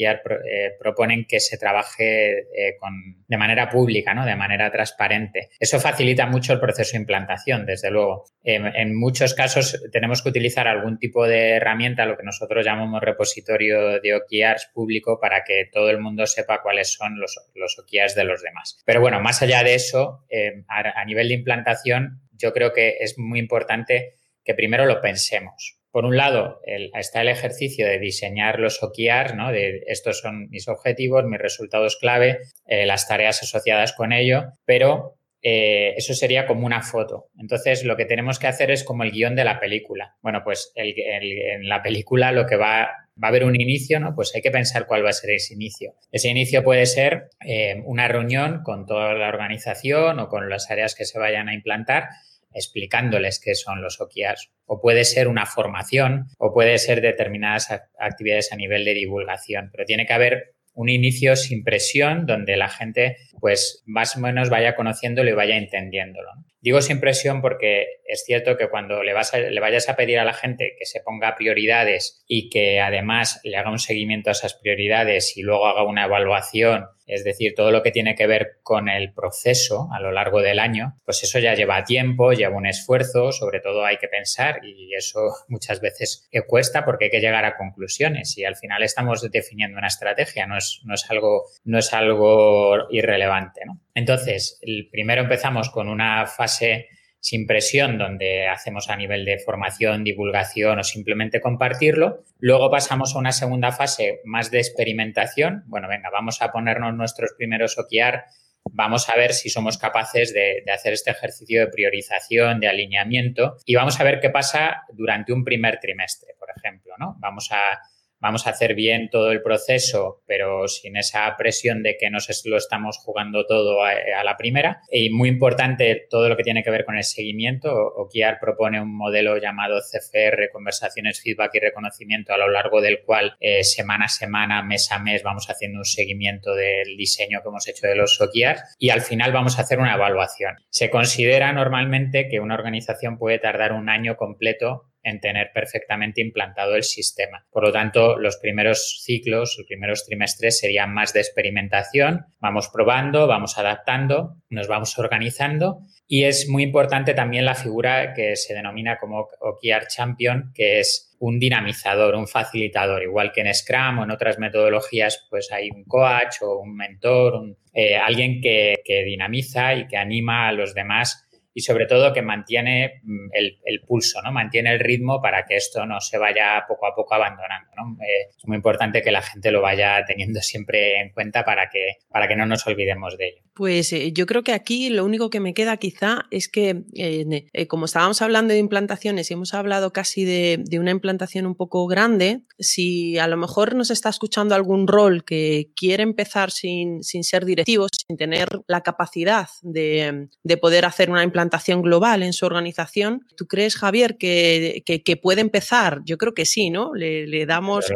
eh, 0.00 0.70
proponen 0.78 1.26
que 1.26 1.38
se 1.38 1.58
trabaje 1.58 2.38
eh, 2.38 2.76
con, 2.80 3.22
de 3.28 3.36
manera 3.36 3.68
pública, 3.68 4.14
¿no? 4.14 4.24
de 4.24 4.34
manera 4.34 4.70
transparente. 4.72 5.50
Eso 5.60 5.78
facilita 5.78 6.24
mucho 6.26 6.54
el 6.54 6.60
proceso 6.60 6.92
de 6.92 7.00
implantación, 7.00 7.66
desde 7.66 7.90
luego. 7.90 8.24
en 8.42 8.98
muchos 8.98 9.34
casos 9.34 9.78
tenemos 9.92 10.22
que 10.22 10.30
utilizar 10.30 10.66
algún 10.66 10.98
tipo 10.98 11.26
de 11.26 11.56
herramienta, 11.56 12.06
lo 12.06 12.16
que 12.16 12.24
nosotros 12.24 12.64
llamamos 12.64 13.02
repositorio 13.02 14.00
de 14.00 14.14
OKRs 14.14 14.70
público, 14.72 15.20
para 15.20 15.44
que 15.44 15.68
todo 15.70 15.90
el 15.90 16.00
mundo 16.00 16.26
sepa 16.26 16.62
cuáles 16.62 16.94
son 16.94 17.20
los, 17.20 17.36
los 17.54 17.76
de 18.14 18.24
los 18.24 18.42
demás. 18.42 18.82
Pero 18.86 19.02
bueno, 19.02 19.20
más 19.20 19.42
allá 19.42 19.62
de 19.62 19.74
eso, 19.74 20.24
a 20.68 21.04
nivel 21.04 21.28
de 21.28 21.34
implantación, 21.34 22.22
yo 22.38 22.52
creo 22.52 22.72
que 22.72 22.96
es 23.00 23.18
muy 23.18 23.38
importante 23.38 24.14
que 24.44 24.54
primero 24.54 24.86
lo 24.86 25.00
pensemos. 25.00 25.78
Por 25.90 26.04
un 26.04 26.16
lado, 26.16 26.60
está 26.66 27.22
el 27.22 27.28
ejercicio 27.28 27.86
de 27.86 27.98
diseñar 27.98 28.58
los 28.60 28.82
OKRs, 28.82 29.34
¿no? 29.34 29.50
De 29.50 29.82
estos 29.86 30.20
son 30.20 30.48
mis 30.50 30.68
objetivos, 30.68 31.24
mis 31.24 31.40
resultados 31.40 31.96
clave, 31.96 32.38
eh, 32.66 32.84
las 32.84 33.08
tareas 33.08 33.42
asociadas 33.42 33.94
con 33.94 34.12
ello, 34.12 34.44
pero 34.66 35.14
eh, 35.40 35.94
eso 35.96 36.12
sería 36.12 36.46
como 36.46 36.66
una 36.66 36.82
foto. 36.82 37.30
Entonces, 37.38 37.82
lo 37.84 37.96
que 37.96 38.04
tenemos 38.04 38.38
que 38.38 38.46
hacer 38.46 38.70
es 38.70 38.84
como 38.84 39.04
el 39.04 39.10
guion 39.10 39.36
de 39.36 39.44
la 39.44 39.58
película. 39.58 40.16
Bueno, 40.20 40.42
pues 40.44 40.72
en 40.74 41.66
la 41.66 41.82
película 41.82 42.30
lo 42.30 42.44
que 42.46 42.56
va, 42.56 42.90
va 43.22 43.28
a 43.28 43.30
haber 43.30 43.44
un 43.44 43.60
inicio, 43.60 43.98
¿no? 44.00 44.14
Pues 44.14 44.32
hay 44.34 44.42
que 44.42 44.50
pensar 44.50 44.86
cuál 44.86 45.04
va 45.04 45.10
a 45.10 45.14
ser 45.14 45.30
ese 45.30 45.54
inicio. 45.54 45.94
Ese 46.12 46.28
inicio 46.28 46.62
puede 46.62 46.86
ser 46.86 47.30
eh, 47.44 47.82
una 47.84 48.08
reunión 48.08 48.62
con 48.62 48.86
toda 48.86 49.14
la 49.14 49.28
organización 49.28 50.18
o 50.20 50.28
con 50.28 50.48
las 50.48 50.70
áreas 50.70 50.94
que 50.94 51.04
se 51.04 51.18
vayan 51.18 51.48
a 51.48 51.54
implantar 51.54 52.08
explicándoles 52.56 53.38
qué 53.38 53.54
son 53.54 53.82
los 53.82 54.00
OKRs. 54.00 54.50
O 54.64 54.80
puede 54.80 55.04
ser 55.04 55.28
una 55.28 55.44
formación 55.44 56.28
o 56.38 56.52
puede 56.52 56.78
ser 56.78 57.02
determinadas 57.02 57.70
actividades 57.98 58.50
a 58.52 58.56
nivel 58.56 58.84
de 58.84 58.94
divulgación, 58.94 59.68
pero 59.70 59.84
tiene 59.84 60.06
que 60.06 60.14
haber 60.14 60.55
un 60.76 60.90
inicio 60.90 61.34
sin 61.36 61.64
presión 61.64 62.26
donde 62.26 62.56
la 62.56 62.68
gente 62.68 63.16
pues 63.40 63.82
más 63.86 64.16
o 64.16 64.20
menos 64.20 64.50
vaya 64.50 64.76
conociéndolo 64.76 65.30
y 65.30 65.32
vaya 65.32 65.56
entendiéndolo. 65.56 66.28
Digo 66.60 66.80
sin 66.82 67.00
presión 67.00 67.40
porque 67.40 67.86
es 68.04 68.24
cierto 68.24 68.56
que 68.56 68.68
cuando 68.68 69.02
le, 69.02 69.12
le 69.50 69.60
vayas 69.60 69.88
a 69.88 69.96
pedir 69.96 70.18
a 70.18 70.24
la 70.24 70.34
gente 70.34 70.74
que 70.78 70.84
se 70.84 71.00
ponga 71.00 71.34
prioridades 71.34 72.24
y 72.28 72.50
que 72.50 72.80
además 72.80 73.40
le 73.42 73.56
haga 73.56 73.70
un 73.70 73.78
seguimiento 73.78 74.30
a 74.30 74.32
esas 74.32 74.54
prioridades 74.54 75.36
y 75.36 75.42
luego 75.42 75.66
haga 75.66 75.84
una 75.84 76.04
evaluación 76.04 76.86
es 77.06 77.24
decir, 77.24 77.54
todo 77.54 77.70
lo 77.70 77.82
que 77.82 77.92
tiene 77.92 78.14
que 78.14 78.26
ver 78.26 78.58
con 78.62 78.88
el 78.88 79.12
proceso 79.12 79.88
a 79.92 80.00
lo 80.00 80.12
largo 80.12 80.40
del 80.42 80.58
año, 80.58 80.98
pues 81.04 81.22
eso 81.22 81.38
ya 81.38 81.54
lleva 81.54 81.84
tiempo, 81.84 82.32
lleva 82.32 82.56
un 82.56 82.66
esfuerzo, 82.66 83.32
sobre 83.32 83.60
todo 83.60 83.84
hay 83.84 83.98
que 83.98 84.08
pensar 84.08 84.64
y 84.64 84.94
eso 84.94 85.20
muchas 85.48 85.80
veces 85.80 86.28
cuesta 86.46 86.84
porque 86.84 87.06
hay 87.06 87.10
que 87.10 87.20
llegar 87.20 87.44
a 87.44 87.56
conclusiones 87.56 88.36
y 88.38 88.44
al 88.44 88.56
final 88.56 88.82
estamos 88.82 89.22
definiendo 89.30 89.78
una 89.78 89.86
estrategia, 89.86 90.46
no 90.46 90.56
es, 90.56 90.80
no 90.84 90.94
es, 90.94 91.10
algo, 91.10 91.44
no 91.64 91.78
es 91.78 91.92
algo 91.92 92.90
irrelevante. 92.90 93.62
¿no? 93.64 93.80
Entonces, 93.94 94.60
primero 94.90 95.22
empezamos 95.22 95.70
con 95.70 95.88
una 95.88 96.26
fase 96.26 96.88
sin 97.20 97.46
presión, 97.46 97.98
donde 97.98 98.46
hacemos 98.48 98.88
a 98.88 98.96
nivel 98.96 99.24
de 99.24 99.38
formación, 99.38 100.04
divulgación 100.04 100.78
o 100.78 100.84
simplemente 100.84 101.40
compartirlo. 101.40 102.24
Luego 102.38 102.70
pasamos 102.70 103.14
a 103.14 103.18
una 103.18 103.32
segunda 103.32 103.72
fase 103.72 104.20
más 104.24 104.50
de 104.50 104.58
experimentación. 104.58 105.64
Bueno, 105.66 105.88
venga, 105.88 106.10
vamos 106.10 106.40
a 106.42 106.52
ponernos 106.52 106.94
nuestros 106.94 107.32
primeros 107.36 107.78
OKR, 107.78 108.24
vamos 108.72 109.08
a 109.08 109.16
ver 109.16 109.32
si 109.32 109.48
somos 109.48 109.78
capaces 109.78 110.32
de, 110.32 110.62
de, 110.64 110.72
hacer 110.72 110.92
este 110.92 111.10
ejercicio 111.10 111.60
de 111.60 111.68
priorización, 111.68 112.60
de 112.60 112.68
alineamiento 112.68 113.56
y 113.64 113.74
vamos 113.74 114.00
a 114.00 114.04
ver 114.04 114.20
qué 114.20 114.30
pasa 114.30 114.82
durante 114.92 115.32
un 115.32 115.44
primer 115.44 115.78
trimestre, 115.80 116.34
por 116.38 116.48
ejemplo, 116.56 116.94
¿no? 116.98 117.16
Vamos 117.18 117.50
a 117.52 117.80
vamos 118.20 118.46
a 118.46 118.50
hacer 118.50 118.74
bien 118.74 119.08
todo 119.10 119.30
el 119.30 119.42
proceso, 119.42 120.22
pero 120.26 120.68
sin 120.68 120.96
esa 120.96 121.34
presión 121.36 121.82
de 121.82 121.96
que 121.98 122.10
nos 122.10 122.28
lo 122.44 122.56
estamos 122.56 122.98
jugando 122.98 123.46
todo 123.46 123.84
a, 123.84 124.24
la 124.24 124.36
primera. 124.36 124.80
Y 124.90 125.10
muy 125.10 125.28
importante 125.28 126.06
todo 126.10 126.28
lo 126.28 126.36
que 126.36 126.42
tiene 126.42 126.62
que 126.62 126.70
ver 126.70 126.84
con 126.84 126.96
el 126.96 127.04
seguimiento. 127.04 127.70
OKR 127.72 128.38
propone 128.40 128.80
un 128.80 128.96
modelo 128.96 129.36
llamado 129.38 129.80
CFR, 129.80 130.50
conversaciones, 130.52 131.20
feedback 131.22 131.54
y 131.54 131.60
reconocimiento, 131.60 132.32
a 132.32 132.38
lo 132.38 132.48
largo 132.48 132.80
del 132.80 133.02
cual 133.04 133.36
eh, 133.40 133.62
semana 133.62 134.06
a 134.06 134.08
semana, 134.08 134.62
mes 134.62 134.90
a 134.90 134.98
mes, 134.98 135.22
vamos 135.22 135.48
haciendo 135.48 135.78
un 135.78 135.84
seguimiento 135.84 136.54
del 136.54 136.96
diseño 136.96 137.40
que 137.42 137.48
hemos 137.48 137.68
hecho 137.68 137.86
de 137.86 137.96
los 137.96 138.20
OKR 138.20 138.60
y 138.78 138.90
al 138.90 139.02
final 139.02 139.32
vamos 139.32 139.58
a 139.58 139.62
hacer 139.62 139.78
una 139.78 139.94
evaluación. 139.94 140.56
Se 140.70 140.90
considera 140.90 141.52
normalmente 141.52 142.28
que 142.28 142.40
una 142.40 142.54
organización 142.54 143.18
puede 143.18 143.38
tardar 143.38 143.72
un 143.72 143.88
año 143.88 144.16
completo 144.16 144.90
en 145.06 145.20
tener 145.20 145.52
perfectamente 145.54 146.20
implantado 146.20 146.74
el 146.74 146.82
sistema. 146.82 147.46
Por 147.50 147.62
lo 147.62 147.72
tanto, 147.72 148.18
los 148.18 148.38
primeros 148.38 149.02
ciclos, 149.04 149.54
los 149.56 149.66
primeros 149.66 150.04
trimestres 150.04 150.58
serían 150.58 150.92
más 150.92 151.12
de 151.12 151.20
experimentación. 151.20 152.26
Vamos 152.40 152.68
probando, 152.72 153.28
vamos 153.28 153.56
adaptando, 153.56 154.42
nos 154.50 154.66
vamos 154.66 154.98
organizando 154.98 155.78
y 156.08 156.24
es 156.24 156.48
muy 156.48 156.64
importante 156.64 157.14
también 157.14 157.44
la 157.44 157.54
figura 157.54 158.14
que 158.14 158.34
se 158.34 158.52
denomina 158.52 158.98
como 158.98 159.28
OKR 159.40 159.86
Champion, 159.88 160.50
que 160.52 160.80
es 160.80 161.16
un 161.20 161.38
dinamizador, 161.38 162.16
un 162.16 162.26
facilitador, 162.26 163.04
igual 163.04 163.30
que 163.32 163.42
en 163.42 163.54
Scrum 163.54 164.00
o 164.00 164.04
en 164.04 164.10
otras 164.10 164.38
metodologías, 164.38 165.24
pues 165.30 165.52
hay 165.52 165.70
un 165.70 165.84
coach 165.84 166.42
o 166.42 166.58
un 166.58 166.74
mentor, 166.74 167.56
eh, 167.72 167.96
alguien 167.96 168.40
que, 168.40 168.74
que 168.84 169.04
dinamiza 169.04 169.74
y 169.74 169.86
que 169.86 169.96
anima 169.96 170.48
a 170.48 170.52
los 170.52 170.74
demás 170.74 171.25
y 171.56 171.62
sobre 171.62 171.86
todo 171.86 172.12
que 172.12 172.20
mantiene 172.20 173.00
mm, 173.02 173.28
el, 173.32 173.80
pulso, 173.88 174.20
¿no? 174.20 174.30
Mantiene 174.30 174.74
el 174.74 174.78
ritmo 174.78 175.22
para 175.22 175.46
que 175.46 175.56
esto 175.56 175.86
no 175.86 176.02
se 176.02 176.18
vaya 176.18 176.62
poco 176.68 176.86
a 176.86 176.94
poco 176.94 177.14
abandonando, 177.14 177.70
eh, 178.02 178.28
es 178.36 178.46
muy 178.46 178.58
importante 178.58 179.00
que 179.00 179.10
la 179.10 179.22
gente 179.22 179.50
lo 179.50 179.62
vaya 179.62 180.04
teniendo 180.06 180.42
siempre 180.42 181.00
en 181.00 181.12
cuenta 181.12 181.46
para 181.46 181.70
que, 181.70 181.94
para 182.10 182.28
que 182.28 182.36
no 182.36 182.44
nos 182.44 182.66
olvidemos 182.66 183.16
de 183.16 183.28
ello. 183.28 183.42
Pues 183.54 183.90
eh, 183.94 184.12
yo 184.12 184.26
creo 184.26 184.44
que 184.44 184.52
aquí 184.52 184.90
lo 184.90 185.02
único 185.02 185.30
que 185.30 185.40
me 185.40 185.54
queda 185.54 185.78
quizá 185.78 186.26
es 186.30 186.48
que, 186.48 186.82
eh, 186.94 187.66
como 187.68 187.86
estábamos 187.86 188.20
hablando 188.20 188.52
de 188.52 188.60
implantaciones 188.60 189.30
y 189.30 189.34
hemos 189.34 189.54
hablado 189.54 189.94
casi 189.94 190.26
de, 190.26 190.62
una 190.78 190.90
implantación 190.90 191.46
un 191.46 191.54
poco 191.54 191.86
grande, 191.86 192.42
si 192.58 193.16
a 193.16 193.26
lo 193.28 193.38
mejor 193.38 193.74
nos 193.74 193.90
está 193.90 194.10
escuchando 194.10 194.54
algún 194.54 194.86
rol 194.86 195.24
que 195.24 195.70
quiere 195.74 196.02
empezar 196.02 196.50
sin, 196.50 197.02
sin 197.02 197.24
ser 197.24 197.46
directivo, 197.46 197.86
sin 198.08 198.16
tener 198.16 198.48
la 198.66 198.82
capacidad 198.82 199.48
de, 199.62 200.28
de 200.42 200.56
poder 200.56 200.84
hacer 200.84 201.10
una 201.10 201.24
implantación, 201.24 201.82
global 201.82 202.22
en 202.22 202.32
su 202.32 202.46
organización. 202.46 203.26
¿Tú 203.36 203.46
crees, 203.46 203.76
Javier, 203.76 204.16
que, 204.16 204.82
que, 204.84 205.16
puede 205.16 205.40
empezar? 205.40 206.00
Yo 206.04 206.18
creo 206.18 206.34
que 206.34 206.44
sí, 206.44 206.70
¿no? 206.70 206.94
Le, 206.94 207.46
damos. 207.46 207.92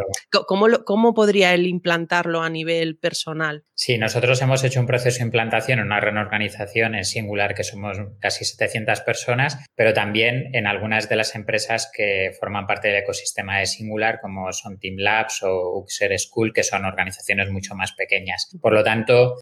¿cómo, 0.47 0.67
¿Cómo 0.85 1.14
podría 1.14 1.55
él 1.55 1.67
implantarlo 1.67 2.43
a 2.43 2.50
nivel 2.50 2.97
personal? 2.97 3.64
Sí, 3.75 3.97
nosotros 3.97 4.43
hemos 4.43 4.62
hecho 4.62 4.79
un 4.81 4.87
proceso 4.87 5.19
de 5.19 5.25
implantación 5.25 5.79
en 5.79 5.87
una 5.87 6.00
reorganización 6.00 6.95
en 6.95 7.05
singular 7.05 7.55
que 7.55 7.64
somos 7.64 7.97
casi 8.21 8.45
700 8.45 9.00
personas, 9.00 9.59
pero 9.75 9.95
también 9.95 10.50
en 10.55 10.67
algunas 10.67 11.09
de 11.09 11.17
las 11.17 11.35
empresas 11.35 11.90
que 11.95 12.33
forman 12.38 12.67
parte 12.67 12.88
del 12.88 12.99
ecosistema 12.99 13.59
de 13.59 13.67
singular, 13.67 14.21
como 14.21 14.52
son 14.52 14.79
Team 14.79 14.97
Labs 14.99 15.43
o 15.43 15.79
Uxer 15.79 16.19
School, 16.19 16.52
que 16.52 16.62
son 16.62 16.85
organizaciones 16.85 17.50
mucho 17.50 17.75
más 17.75 17.93
pequeñas. 17.93 18.50
Por 18.61 18.75
lo 18.75 18.85
tanto, 18.85 19.38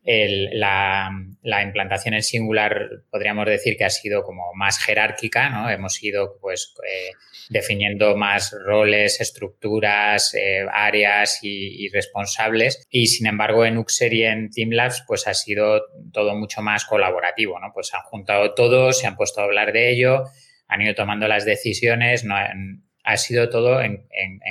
la, 0.59 1.11
la 1.43 1.63
implantación 1.63 2.15
en 2.15 2.23
singular 2.23 3.03
podríamos 3.11 3.47
decir 3.47 3.77
que 3.77 3.85
ha 3.85 3.91
sido 3.91 4.23
como 4.23 4.53
más 4.55 4.79
jerárquica, 4.79 5.49
¿no? 5.51 5.71
Hemos 5.71 6.03
ido 6.03 6.39
pues 6.41 6.75
eh, 6.87 7.13
definiendo 7.49 8.17
más 8.17 8.55
roles, 8.65 9.21
estructuras, 9.21 10.35
eh, 10.35 10.67
áreas 10.71 11.41
y, 11.43 11.89
responsables 11.91 12.87
y 12.91 13.07
sin 13.07 13.27
embargo 13.27 13.65
en 13.65 13.79
Uxer 13.79 14.13
y 14.13 14.25
en 14.25 14.51
Teamlabs 14.51 15.05
pues 15.07 15.27
ha 15.27 15.35
sido 15.35 15.83
todo 16.13 16.35
mucho 16.35 16.61
más 16.61 16.85
colaborativo, 16.85 17.59
¿no? 17.61 17.73
Pues 17.73 17.95
han 17.95 18.03
juntado 18.03 18.55
todos, 18.55 18.99
se 18.99 19.07
han 19.07 19.17
puesto 19.17 19.41
a 19.41 19.45
hablar 19.45 19.73
de 19.73 19.91
ello, 19.91 20.25
han 20.67 20.83
ido 20.83 20.95
tomando 20.95 21.29
las 21.29 21.45
decisiones, 21.45 22.25
no 22.25 22.37
han, 22.37 22.88
ha 23.09 23.17
sido 23.17 23.49
todo 23.49 23.81
en, 23.81 24.07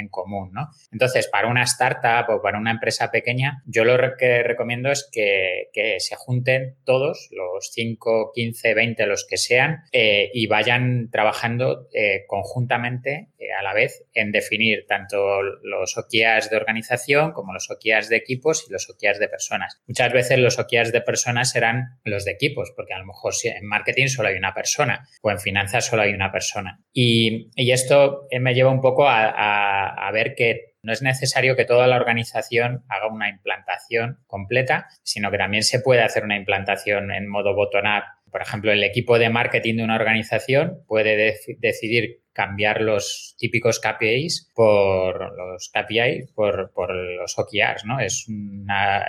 común, 0.09 0.51
¿no? 0.51 0.69
Entonces, 0.91 1.27
para 1.27 1.47
una 1.47 1.61
startup 1.63 2.27
o 2.29 2.41
para 2.41 2.57
una 2.57 2.71
empresa 2.71 3.11
pequeña, 3.11 3.61
yo 3.65 3.83
lo 3.83 3.97
que 4.17 4.41
recomiendo 4.41 4.89
es 4.89 5.07
que, 5.11 5.67
se 5.99 6.15
junten 6.15 6.75
todos, 6.83 7.29
los 7.31 7.69
5, 7.71 8.31
15, 8.33 8.73
20, 8.73 9.05
los 9.05 9.27
que 9.29 9.37
sean, 9.37 9.83
eh, 9.91 10.31
y 10.33 10.47
vayan 10.47 11.09
trabajando 11.11 11.87
eh, 11.93 12.23
conjuntamente 12.27 13.29
eh, 13.37 13.53
a 13.53 13.61
la 13.61 13.75
vez 13.75 14.05
en 14.13 14.31
definir 14.31 14.85
tanto 14.87 15.41
los 15.43 15.95
OKRs 15.95 16.49
de 16.49 16.57
organización 16.57 17.33
como 17.33 17.53
los 17.53 17.69
OKRs 17.69 18.09
de 18.09 18.15
equipos 18.15 18.65
y 18.67 18.71
los 18.71 18.89
OKRs 18.89 19.19
de 19.19 19.29
personas. 19.29 19.81
Muchas 19.87 20.11
veces 20.11 20.39
los 20.39 20.57
OKRs 20.57 20.91
de 20.91 21.01
personas 21.01 21.51
serán 21.51 21.99
los 22.03 22.25
de 22.25 22.31
equipos, 22.31 22.73
porque 22.75 22.93
a 22.93 22.99
lo 22.99 23.05
mejor 23.05 23.33
en 23.43 23.67
marketing 23.67 24.07
solo 24.07 24.29
hay 24.29 24.35
una 24.35 24.53
persona 24.53 25.07
o 25.21 25.29
en 25.29 25.39
finanzas 25.39 25.85
solo 25.85 26.01
hay 26.01 26.13
una 26.13 26.31
persona. 26.31 26.81
Y, 26.91 27.49
y 27.55 27.71
esto 27.71 28.25
me 28.47 28.53
lleva 28.53 28.71
un 28.71 28.79
poco 28.79 29.05
a, 29.05 30.09
ver 30.13 30.33
que 30.33 30.75
no 30.81 30.93
es 30.93 31.01
necesario 31.01 31.57
que 31.57 31.65
toda 31.65 31.85
la 31.85 31.97
organización 31.97 32.85
haga 32.87 33.07
una 33.07 33.27
implantación 33.27 34.19
completa, 34.25 34.87
sino 35.03 35.29
que 35.29 35.37
también 35.37 35.63
se 35.63 35.81
puede 35.81 36.01
hacer 36.01 36.23
una 36.23 36.37
implantación 36.37 37.11
en 37.11 37.27
modo 37.27 37.53
bottom-up. 37.53 38.05
Por 38.31 38.41
ejemplo, 38.41 38.71
el 38.71 38.85
equipo 38.85 39.19
de 39.19 39.29
marketing 39.29 39.75
de 39.75 39.83
una 39.83 39.95
organización 39.95 40.81
puede 40.87 41.35
decidir 41.59 42.21
cambiar 42.31 42.79
los 42.79 43.35
típicos 43.37 43.81
KPIs 43.81 44.49
por 44.55 45.35
los 45.35 45.69
KPI, 45.73 46.31
por, 46.33 46.71
los 46.95 47.37
OKRs, 47.37 47.83
¿no? 47.83 47.99
Es, 47.99 48.27